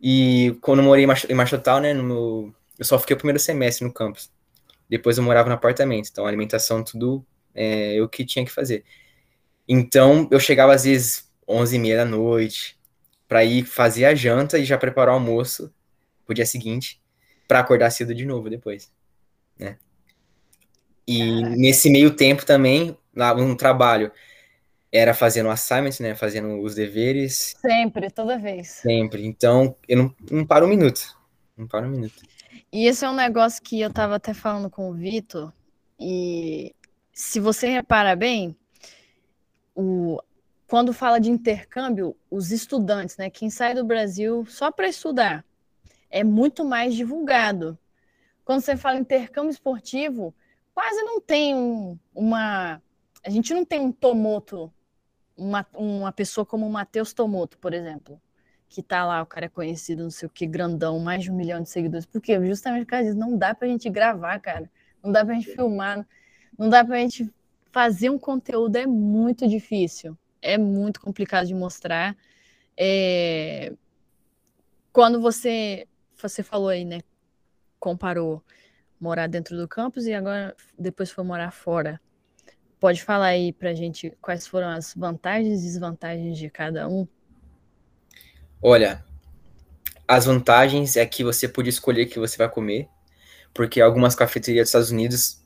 [0.00, 3.92] e quando eu morei em Machotal, né, meu, eu só fiquei o primeiro semestre no
[3.92, 4.30] campus.
[4.88, 7.24] Depois eu morava no apartamento, então alimentação, tudo
[7.54, 8.84] é, eu que tinha que fazer.
[9.68, 12.78] Então eu chegava às vezes 11 e meia da noite
[13.26, 15.72] para ir fazer a janta e já preparar o almoço
[16.24, 17.00] pro dia seguinte
[17.48, 18.92] para acordar cedo de novo depois,
[19.58, 19.78] né?
[21.06, 24.10] E nesse meio tempo também, lá no trabalho,
[24.96, 26.14] era fazendo assignment, né?
[26.14, 27.54] Fazendo os deveres.
[27.60, 28.68] Sempre, toda vez.
[28.68, 29.26] Sempre.
[29.26, 31.16] Então, eu não, não paro um minuto.
[31.56, 32.22] Não paro um minuto.
[32.72, 35.52] E esse é um negócio que eu tava até falando com o Vitor.
[35.98, 36.74] E
[37.12, 38.56] se você repara bem,
[39.74, 40.20] o,
[40.66, 43.30] quando fala de intercâmbio, os estudantes, né?
[43.30, 45.44] Quem sai do Brasil só para estudar,
[46.10, 47.78] é muito mais divulgado.
[48.44, 50.34] Quando você fala intercâmbio esportivo,
[50.74, 52.82] quase não tem um, uma.
[53.24, 54.72] A gente não tem um tomoto,
[55.36, 58.20] uma, uma pessoa como o Matheus Tomoto, por exemplo,
[58.68, 61.36] que tá lá, o cara é conhecido, não sei o que, grandão, mais de um
[61.36, 62.06] milhão de seguidores.
[62.06, 64.70] Porque justamente por causa disso, não dá pra gente gravar, cara.
[65.02, 66.06] Não dá pra gente filmar,
[66.58, 67.32] não dá pra gente
[67.70, 70.16] fazer um conteúdo, é muito difícil.
[70.40, 72.16] É muito complicado de mostrar.
[72.76, 73.72] É...
[74.92, 77.00] Quando você você falou aí, né?
[77.78, 78.42] Comparou
[78.98, 82.00] morar dentro do campus e agora depois foi morar fora.
[82.78, 87.06] Pode falar aí pra gente quais foram as vantagens e desvantagens de cada um?
[88.62, 89.04] Olha,
[90.06, 92.88] as vantagens é que você pode escolher o que você vai comer,
[93.54, 95.42] porque algumas cafeterias dos Estados Unidos.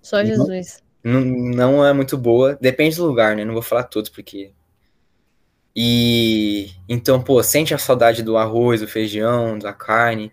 [0.00, 0.82] Só Jesus.
[1.02, 2.56] Não, não é muito boa.
[2.60, 3.44] Depende do lugar, né?
[3.44, 4.52] Não vou falar todos, porque
[5.74, 10.32] e então, pô, sente a saudade do arroz, do feijão, da carne.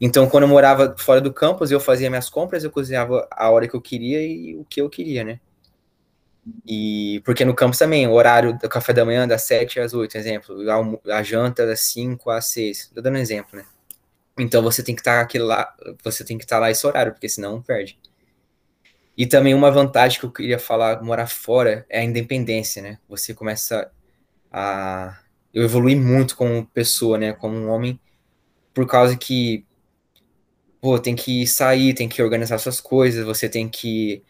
[0.00, 3.68] Então, quando eu morava fora do campus, eu fazia minhas compras, eu cozinhava a hora
[3.68, 5.40] que eu queria e o que eu queria, né?
[6.66, 10.16] E porque no campus também, o horário do café da manhã das 7 às 8,
[10.16, 12.90] exemplo, a, a janta das 5 às 6.
[12.94, 13.64] Tô dando um exemplo, né?
[14.38, 16.86] Então você tem que estar tá aqui lá, você tem que estar tá lá esse
[16.86, 17.98] horário, porque senão perde.
[19.16, 22.98] E também uma vantagem que eu queria falar, morar fora, é a independência, né?
[23.08, 23.90] Você começa
[24.50, 25.18] a
[25.52, 28.00] eu evolui muito como pessoa, né, como um homem,
[28.72, 29.66] por causa que
[30.80, 34.22] pô, tem que sair, tem que organizar suas coisas, você tem que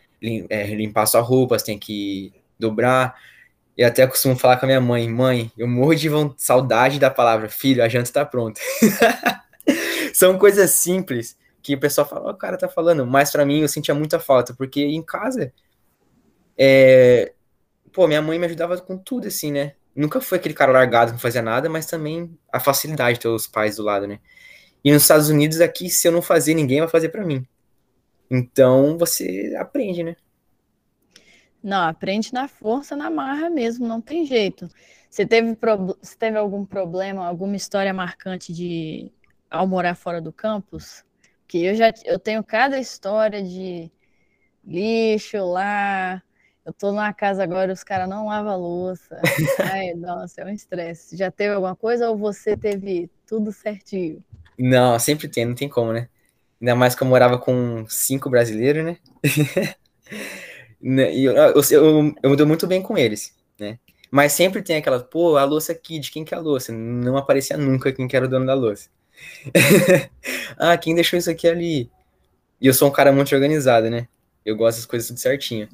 [0.48, 3.14] é, limpar suas roupas, tem que dobrar.
[3.76, 7.48] E até costumo falar com a minha mãe, mãe, eu morro de saudade da palavra,
[7.48, 8.60] filho, a janta está pronta.
[10.12, 13.68] São coisas simples que o pessoal fala, o cara tá falando, mas para mim eu
[13.68, 15.52] sentia muita falta, porque em casa,
[16.58, 17.32] é...
[17.92, 19.72] pô, minha mãe me ajudava com tudo, assim, né?
[19.94, 23.28] nunca foi aquele cara largado que não fazia nada, mas também a facilidade de ter
[23.28, 24.18] os pais do lado, né?
[24.84, 27.46] E nos Estados Unidos, aqui, se eu não fazer, ninguém vai fazer para mim.
[28.34, 30.16] Então, você aprende, né?
[31.62, 34.68] Não, aprende na força, na marra mesmo, não tem jeito.
[35.10, 35.98] Você teve, pro...
[36.00, 39.12] você teve algum problema, alguma história marcante de
[39.50, 41.04] ao morar fora do campus?
[41.46, 43.92] Que eu já eu tenho cada história de
[44.64, 46.22] lixo lá,
[46.64, 49.20] eu tô numa casa agora, os caras não lavam louça.
[49.74, 51.18] Ai, nossa, é um estresse.
[51.18, 54.24] Já teve alguma coisa ou você teve tudo certinho?
[54.58, 56.08] Não, sempre tem, não tem como, né?
[56.62, 58.96] Ainda mais que eu morava com cinco brasileiros, né?
[60.80, 63.80] né e eu, eu, eu, eu me dou muito bem com eles, né?
[64.08, 66.72] Mas sempre tem aquela, pô, a louça aqui, de quem que é a louça?
[66.72, 68.88] Não aparecia nunca quem que era o dono da louça.
[70.56, 71.90] ah, quem deixou isso aqui ali?
[72.60, 74.06] E eu sou um cara muito organizado, né?
[74.44, 75.68] Eu gosto das coisas tudo certinho.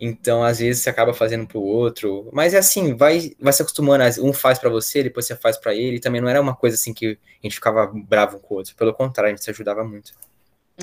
[0.00, 2.30] Então, às vezes, você acaba fazendo pro outro.
[2.32, 4.04] Mas é assim, vai, vai se acostumando.
[4.22, 5.96] Um faz para você, depois você faz para ele.
[5.96, 8.76] E também não era uma coisa assim que a gente ficava bravo com o outro.
[8.76, 10.12] Pelo contrário, a gente se ajudava muito.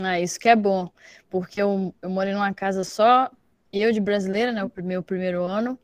[0.02, 0.90] Ah, isso que é bom.
[1.30, 3.32] Porque eu, eu morei numa casa só,
[3.72, 4.64] eu de brasileira, né?
[4.64, 5.80] O meu primeiro ano.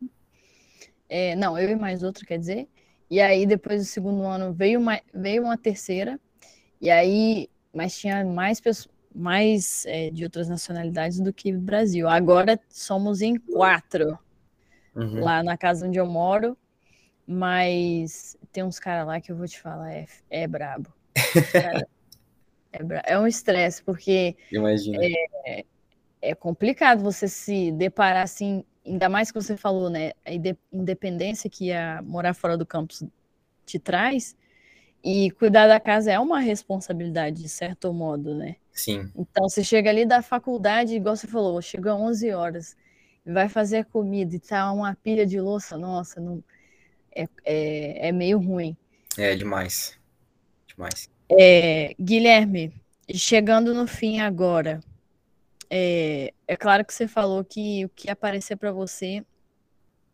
[1.07, 2.67] É, não, eu e mais outra, quer dizer.
[3.09, 6.19] E aí, depois do segundo ano, veio uma, veio uma terceira.
[6.79, 12.07] E aí, mas tinha mais pessoas mais é, de outras nacionalidades do que Brasil.
[12.07, 14.17] Agora somos em quatro
[14.95, 15.21] uhum.
[15.21, 16.57] lá na casa onde eu moro,
[17.27, 20.91] mas tem uns caras lá que eu vou te falar, é, é brabo.
[22.71, 24.35] É, é, um estresse, porque
[25.45, 25.65] é,
[26.21, 30.11] é, complicado você se deparar assim, ainda mais que você falou, né?
[30.25, 30.31] A
[30.71, 33.03] independência que a morar fora do campus
[33.65, 34.35] te traz,
[35.03, 38.55] e cuidar da casa é uma responsabilidade, de certo modo, né?
[38.71, 39.11] Sim.
[39.15, 42.77] Então, você chega ali da faculdade, igual você falou, chega às 11 horas,
[43.25, 46.43] vai fazer a comida e tá uma pilha de louça, nossa, não,
[47.15, 48.77] é, é, é meio ruim.
[49.17, 49.97] É demais.
[50.67, 51.09] Demais.
[51.39, 52.73] É, Guilherme,
[53.13, 54.81] chegando no fim agora,
[55.69, 59.23] é, é claro que você falou que o que aparecer para você,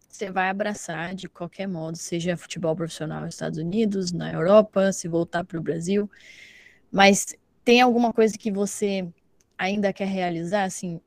[0.08, 5.08] você vai abraçar de qualquer modo, seja futebol profissional nos Estados Unidos, na Europa, se
[5.08, 6.10] voltar para o Brasil,
[6.92, 9.08] mas tem alguma coisa que você
[9.58, 10.66] ainda quer realizar?
[10.66, 11.02] Assim,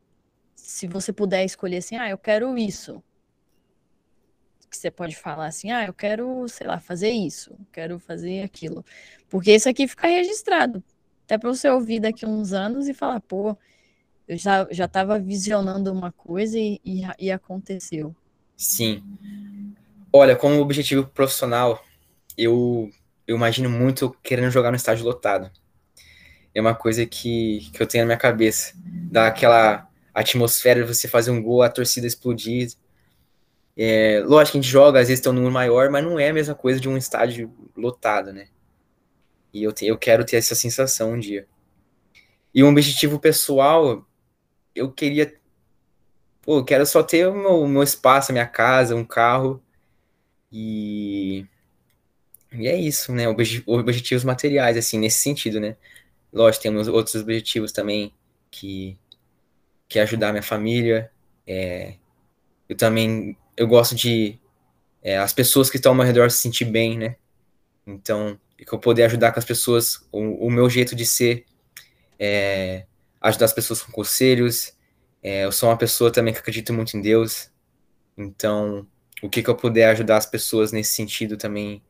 [0.56, 3.02] se você puder escolher assim, ah, eu quero isso.
[4.70, 8.84] Que você pode falar assim, ah, eu quero, sei lá, fazer isso, quero fazer aquilo.
[9.28, 10.82] Porque isso aqui fica registrado.
[11.24, 13.56] Até para você ouvir daqui a uns anos e falar, pô,
[14.28, 18.14] eu já, já tava visionando uma coisa e, e, e aconteceu.
[18.56, 19.02] Sim.
[20.12, 21.84] Olha, como objetivo profissional,
[22.36, 22.90] eu,
[23.26, 25.50] eu imagino muito querendo jogar no estádio lotado.
[26.54, 28.72] É uma coisa que, que eu tenho na minha cabeça.
[29.10, 32.72] Dar aquela atmosfera de você fazer um gol, a torcida explodir.
[33.82, 36.28] É, lógico que a gente joga, às vezes tem um número maior, mas não é
[36.28, 38.48] a mesma coisa de um estádio lotado, né?
[39.54, 41.46] E eu, te, eu quero ter essa sensação um dia.
[42.54, 44.06] E um objetivo pessoal,
[44.74, 45.34] eu queria
[46.42, 49.62] pô, eu quero só ter o meu, meu espaço, a minha casa, um carro.
[50.52, 51.46] E,
[52.52, 53.26] e é isso, né?
[53.28, 55.76] Objetivos materiais, assim, nesse sentido, né?
[56.32, 58.12] Lógico, temos outros objetivos também,
[58.50, 58.98] que,
[59.88, 61.10] que é ajudar minha família.
[61.46, 61.94] É,
[62.68, 64.40] eu também, eu gosto de
[65.02, 67.16] é, as pessoas que estão ao meu redor se sentir bem, né?
[67.86, 71.44] Então, que eu poder ajudar com as pessoas, o, o meu jeito de ser,
[72.18, 72.86] é,
[73.20, 74.72] ajudar as pessoas com conselhos,
[75.22, 77.50] é, eu sou uma pessoa também que acredita muito em Deus,
[78.16, 78.86] então
[79.22, 81.82] o que, que eu puder ajudar as pessoas nesse sentido também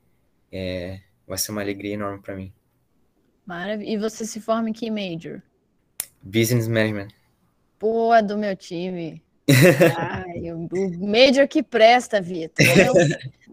[0.51, 2.53] é, vai ser uma alegria enorme para mim.
[3.47, 3.89] Maravilha.
[3.89, 5.41] E você se forma em que major?
[6.21, 7.11] Business Management.
[7.79, 9.23] Pô, é do meu time.
[9.97, 12.67] Ai, o, o major que presta, Vitor.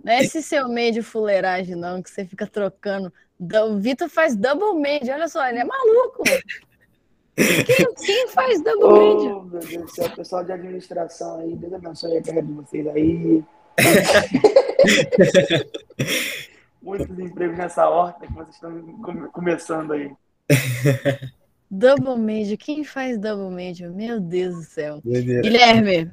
[0.04, 3.14] Não é esse seu major fuleiragem, não, que você fica trocando.
[3.40, 6.24] O Vitor faz double major, olha só, ele é maluco.
[7.36, 9.46] Quem, quem faz double oh, major?
[9.46, 13.44] Meu Deus do céu, pessoal de administração aí, Deus abençoe a carreira de vocês aí.
[16.82, 18.82] Muitos empregos nessa horta que vocês estão
[19.32, 20.12] começando aí.
[21.70, 23.94] Double major, quem faz double major?
[23.94, 25.02] Meu Deus do céu.
[25.04, 26.12] Guilherme,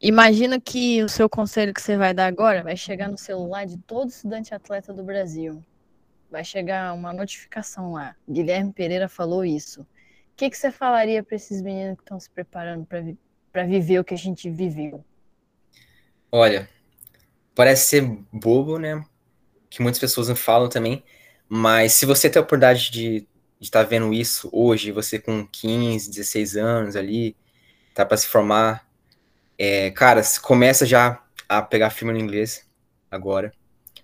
[0.00, 3.78] imagina que o seu conselho que você vai dar agora vai chegar no celular de
[3.78, 5.64] todo estudante atleta do Brasil
[6.30, 8.14] vai chegar uma notificação lá.
[8.28, 9.82] Guilherme Pereira falou isso.
[9.82, 9.86] O
[10.36, 13.16] que, que você falaria para esses meninos que estão se preparando para vi
[13.54, 15.02] viver o que a gente viveu?
[16.30, 16.68] Olha,
[17.54, 19.02] parece ser bobo, né?
[19.70, 21.02] Que muitas pessoas não falam também.
[21.48, 23.26] Mas se você tem a oportunidade de
[23.60, 27.36] estar tá vendo isso hoje, você com 15, 16 anos ali,
[27.94, 28.86] tá para se formar,
[29.58, 32.68] é, cara, começa já a pegar firma no inglês
[33.10, 33.52] agora,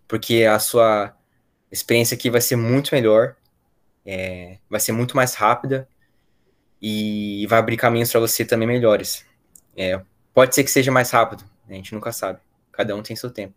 [0.09, 1.15] porque a sua
[1.71, 3.37] experiência aqui vai ser muito melhor,
[4.05, 5.89] é, vai ser muito mais rápida
[6.81, 9.25] e vai abrir caminhos para você também melhores.
[9.77, 10.01] É,
[10.35, 12.41] pode ser que seja mais rápido, a gente nunca sabe.
[12.73, 13.55] Cada um tem seu tempo.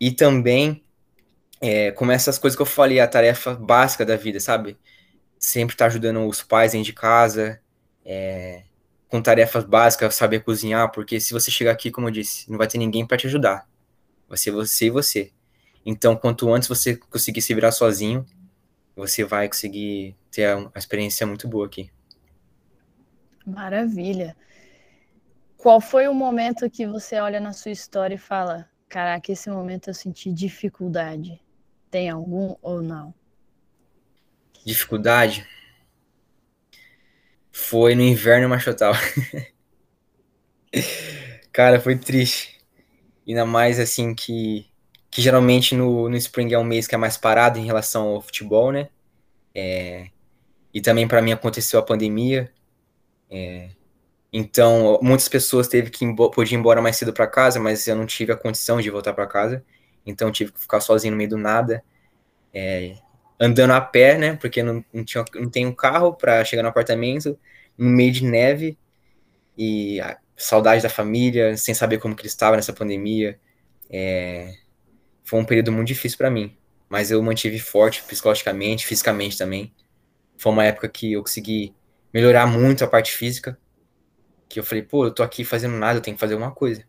[0.00, 0.82] E também,
[1.60, 4.78] é, como essas coisas que eu falei, a tarefa básica da vida, sabe?
[5.42, 7.60] Sempre estar tá ajudando os pais dentro de casa,
[8.04, 8.62] é,
[9.08, 12.68] com tarefas básicas, saber cozinhar, porque se você chegar aqui, como eu disse, não vai
[12.68, 13.68] ter ninguém para te ajudar.
[14.28, 15.32] Vai ser você e você.
[15.84, 18.24] Então, quanto antes você conseguir se virar sozinho,
[18.94, 21.90] você vai conseguir ter uma experiência muito boa aqui.
[23.44, 24.36] Maravilha.
[25.56, 29.88] Qual foi o momento que você olha na sua história e fala: Caraca, esse momento
[29.88, 31.40] eu senti dificuldade?
[31.90, 33.12] Tem algum ou não?
[34.64, 35.46] Dificuldade?
[37.50, 38.94] Foi no inverno machotal.
[41.52, 42.58] Cara, foi triste.
[43.26, 44.66] Ainda mais assim que
[45.12, 48.22] que geralmente no, no Spring é um mês que é mais parado em relação ao
[48.22, 48.88] futebol, né?
[49.54, 50.08] É,
[50.72, 52.50] e também para mim aconteceu a pandemia.
[53.30, 53.68] É,
[54.32, 58.06] então, muitas pessoas teve que poder ir embora mais cedo para casa, mas eu não
[58.06, 59.62] tive a condição de voltar para casa.
[60.06, 61.84] Então, tive que ficar sozinho no meio do nada,
[62.54, 62.96] é,
[63.38, 64.36] andando a pé, né?
[64.36, 67.38] Porque não, não, tinha, não tenho carro para chegar no apartamento,
[67.76, 68.78] no meio de neve
[69.56, 73.38] e a saudade da família, sem saber como que eles estavam nessa pandemia.
[73.90, 74.54] É,
[75.24, 76.56] foi um período muito difícil para mim,
[76.88, 79.72] mas eu mantive forte psicologicamente, fisicamente também.
[80.36, 81.74] Foi uma época que eu consegui
[82.12, 83.58] melhorar muito a parte física,
[84.48, 86.84] que eu falei, pô, eu tô aqui fazendo nada, eu tenho que fazer alguma coisa.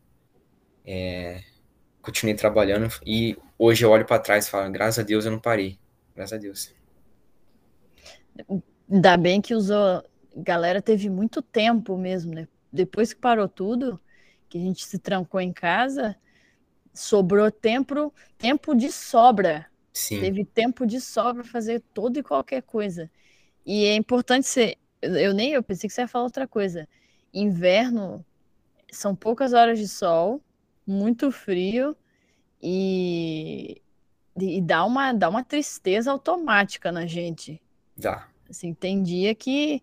[0.86, 1.42] É,
[2.02, 5.40] continuei trabalhando e hoje eu olho para trás e falo, graças a Deus eu não
[5.40, 5.80] parei,
[6.16, 6.74] graças a Deus.
[8.90, 10.04] Ainda bem que usou,
[10.36, 12.48] galera teve muito tempo mesmo, né?
[12.72, 14.00] Depois que parou tudo,
[14.50, 16.16] que a gente se trancou em casa,
[16.94, 19.68] sobrou tempo, tempo de sobra.
[19.92, 20.20] Sim.
[20.20, 23.10] Teve tempo de sobra fazer toda e qualquer coisa.
[23.66, 24.78] E é importante ser.
[25.02, 26.88] Eu nem eu pensei que você ia falar outra coisa.
[27.34, 28.26] Inverno
[28.92, 30.42] são poucas horas de sol,
[30.86, 31.96] muito frio
[32.62, 33.82] e,
[34.38, 37.62] e dá, uma, dá uma tristeza automática na gente.
[38.00, 38.28] Tá.
[38.50, 39.82] Assim, tem dia que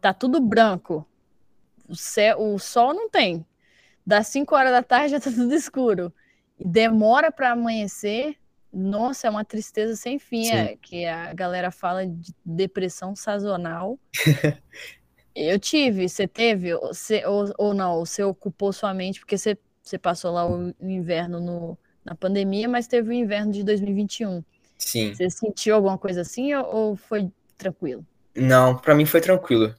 [0.00, 1.06] tá tudo branco.
[1.88, 3.44] O, céu, o sol não tem.
[4.06, 6.12] Das 5 horas da tarde já tá tudo escuro.
[6.58, 8.36] Demora para amanhecer.
[8.72, 10.50] Nossa, é uma tristeza sem fim.
[10.50, 13.98] É, que a galera fala de depressão sazonal.
[15.34, 19.98] Eu tive, você teve, você, ou, ou não, você ocupou sua mente, porque você, você
[19.98, 24.42] passou lá o inverno no, na pandemia, mas teve o inverno de 2021.
[24.78, 25.12] Sim.
[25.12, 27.28] Você sentiu alguma coisa assim ou, foi
[27.58, 28.06] tranquilo?
[28.34, 29.74] Não, para mim foi tranquilo.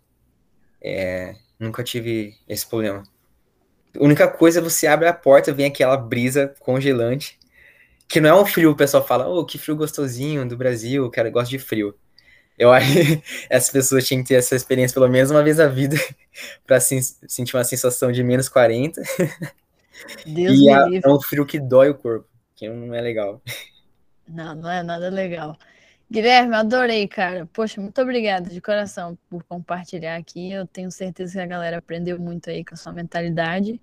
[0.81, 3.03] É, nunca tive esse problema.
[3.97, 7.39] A única coisa, você abre a porta, vem aquela brisa congelante,
[8.09, 11.29] que não é um frio, o pessoal fala, oh, que frio gostosinho do Brasil, cara,
[11.29, 11.95] gosto de frio.
[12.57, 15.67] Eu acho que essas pessoas tinham que ter essa experiência pelo menos uma vez na
[15.67, 15.95] vida
[16.67, 19.01] para sentir uma sensação de menos 40.
[20.25, 23.41] Deus e é, é um frio que dói o corpo, que não é legal.
[24.27, 25.57] Não, não é nada legal.
[26.09, 27.45] Guilherme, adorei, cara.
[27.47, 30.51] Poxa, muito obrigada de coração por compartilhar aqui.
[30.51, 33.81] Eu tenho certeza que a galera aprendeu muito aí com a sua mentalidade.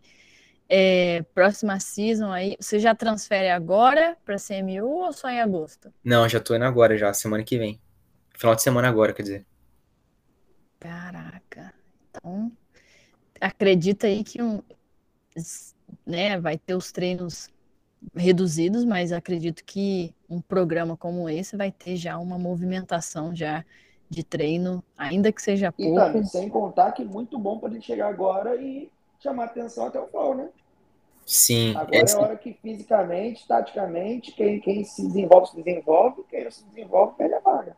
[0.66, 5.92] É, próxima season aí, você já transfere agora para CMU ou só em agosto?
[6.02, 7.78] Não, já tô indo agora já, semana que vem.
[8.34, 9.46] Final de semana agora, quer dizer.
[10.80, 11.74] Caraca.
[12.10, 12.50] Então,
[13.38, 14.62] acredita aí que um,
[16.06, 17.48] né, vai ter os treinos
[18.14, 23.64] reduzidos, mas acredito que um programa como esse vai ter já uma movimentação já
[24.08, 25.92] de treino, ainda que seja pouco.
[25.92, 29.98] E também, sem contar que muito bom para ele chegar agora e chamar atenção até
[29.98, 30.48] o fall, né?
[31.26, 31.74] Sim.
[31.74, 32.18] Agora essa...
[32.18, 37.16] é hora que fisicamente, taticamente, quem, quem se desenvolve, se desenvolve, quem não se desenvolve,
[37.16, 37.76] perde a vaga.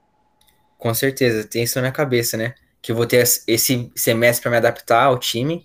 [0.76, 2.54] Com certeza, tem isso na minha cabeça, né?
[2.82, 5.64] Que eu vou ter esse semestre para me adaptar ao time,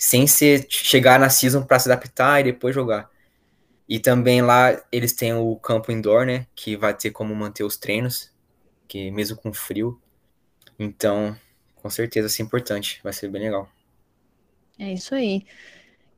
[0.00, 3.10] sem ser chegar na season para se adaptar e depois jogar.
[3.86, 6.46] E também lá eles têm o campo indoor, né?
[6.54, 8.32] Que vai ter como manter os treinos,
[8.88, 10.00] que mesmo com frio.
[10.78, 11.36] Então,
[11.76, 12.98] com certeza, isso é importante.
[13.04, 13.68] Vai ser bem legal.
[14.78, 15.44] É isso aí.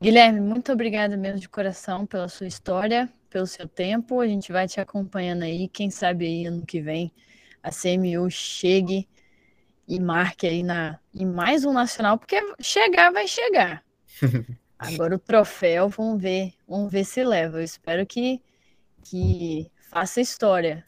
[0.01, 4.21] Guilherme, muito obrigada mesmo de coração pela sua história, pelo seu tempo.
[4.21, 5.67] A gente vai te acompanhando aí.
[5.67, 7.11] Quem sabe aí ano que vem
[7.61, 9.09] a CMU chegue
[9.87, 13.83] e marque aí na, em mais um nacional, porque chegar vai chegar.
[14.77, 17.57] Agora o troféu, vamos ver, vamos ver se leva.
[17.59, 18.41] Eu espero que,
[19.03, 20.85] que faça história.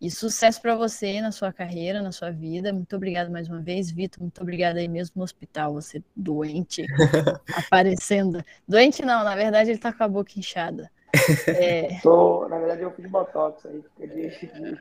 [0.00, 2.72] E sucesso para você na sua carreira, na sua vida.
[2.72, 4.20] Muito obrigado mais uma vez, Vitor.
[4.20, 6.84] Muito obrigado aí mesmo no hospital, você doente,
[7.56, 8.44] aparecendo.
[8.68, 10.90] Doente não, na verdade ele tá com a boca inchada.
[11.48, 11.98] É...
[12.02, 14.80] Tô, na verdade, eu fiz botox aí, de, de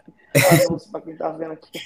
[0.67, 1.79] anúncio para quem tá vendo aqui.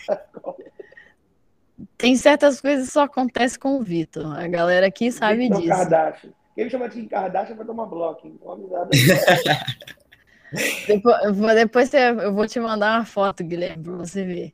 [1.97, 4.37] Tem certas coisas que só acontecem com o Vitor.
[4.37, 5.73] A galera aqui sabe Victor disso.
[5.73, 6.31] Kardashian.
[6.55, 8.27] Quem chama de Kardashian vai tomar bloco.
[8.27, 8.89] Então,
[10.87, 14.51] depois, depois eu vou te mandar uma foto, Guilherme, para você ver.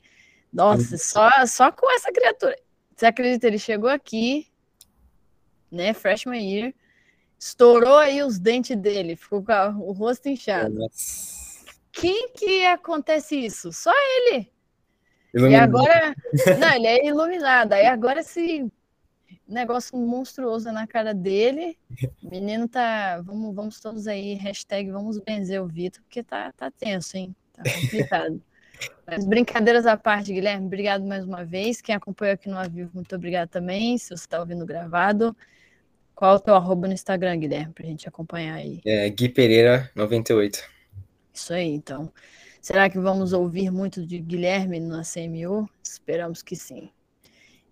[0.52, 2.56] Nossa, só, só com essa criatura.
[2.96, 3.48] Você acredita?
[3.48, 4.48] Ele chegou aqui,
[5.72, 5.94] né?
[5.94, 6.74] Freshman year
[7.40, 10.74] Estourou aí os dentes dele, ficou com o rosto inchado.
[10.74, 11.66] Nossa.
[11.92, 13.72] Quem que acontece isso?
[13.72, 14.52] Só ele.
[15.36, 15.72] Iluminado.
[15.72, 16.16] E agora.
[16.60, 17.74] Não, ele é iluminado.
[17.74, 18.66] Aí agora esse
[19.48, 21.78] negócio monstruoso na cara dele.
[22.24, 23.22] Menino tá.
[23.22, 27.36] Vamos, vamos todos aí, hashtag vamos benzer o Vitor, porque tá, tá tenso, hein?
[27.54, 28.42] Tá complicado.
[29.08, 31.80] Mas brincadeiras à parte, Guilherme, obrigado mais uma vez.
[31.80, 33.98] Quem acompanhou aqui no Avivo, muito obrigado também.
[33.98, 35.36] Se você está ouvindo gravado.
[36.14, 38.82] Qual é o teu arroba no Instagram, Guilherme, pra gente acompanhar aí?
[38.86, 40.64] É Gui Pereira 98.
[41.34, 42.12] Isso aí, então.
[42.66, 45.70] Será que vamos ouvir muito de Guilherme na CMU?
[45.84, 46.90] Esperamos que sim.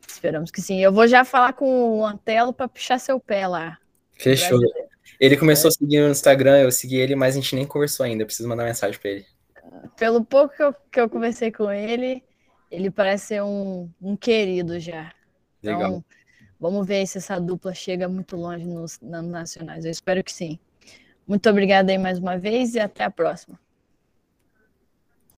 [0.08, 0.82] Esperamos que sim.
[0.82, 3.80] Eu vou já falar com o Antelo para puxar seu pé lá.
[4.12, 4.60] Fechou.
[5.20, 8.22] Ele começou a seguir no Instagram, eu segui ele, mas a gente nem conversou ainda.
[8.22, 9.26] Eu preciso mandar mensagem para ele.
[9.98, 12.24] Pelo pouco que eu, que eu conversei com ele,
[12.70, 15.12] ele parece ser um, um querido já.
[15.64, 16.06] Então, Legal.
[16.60, 19.86] Vamos ver se essa dupla chega muito longe nos, nos nacionais.
[19.86, 20.60] Eu espero que sim.
[21.28, 23.63] Muito obrigada aí mais uma vez e até a próxima.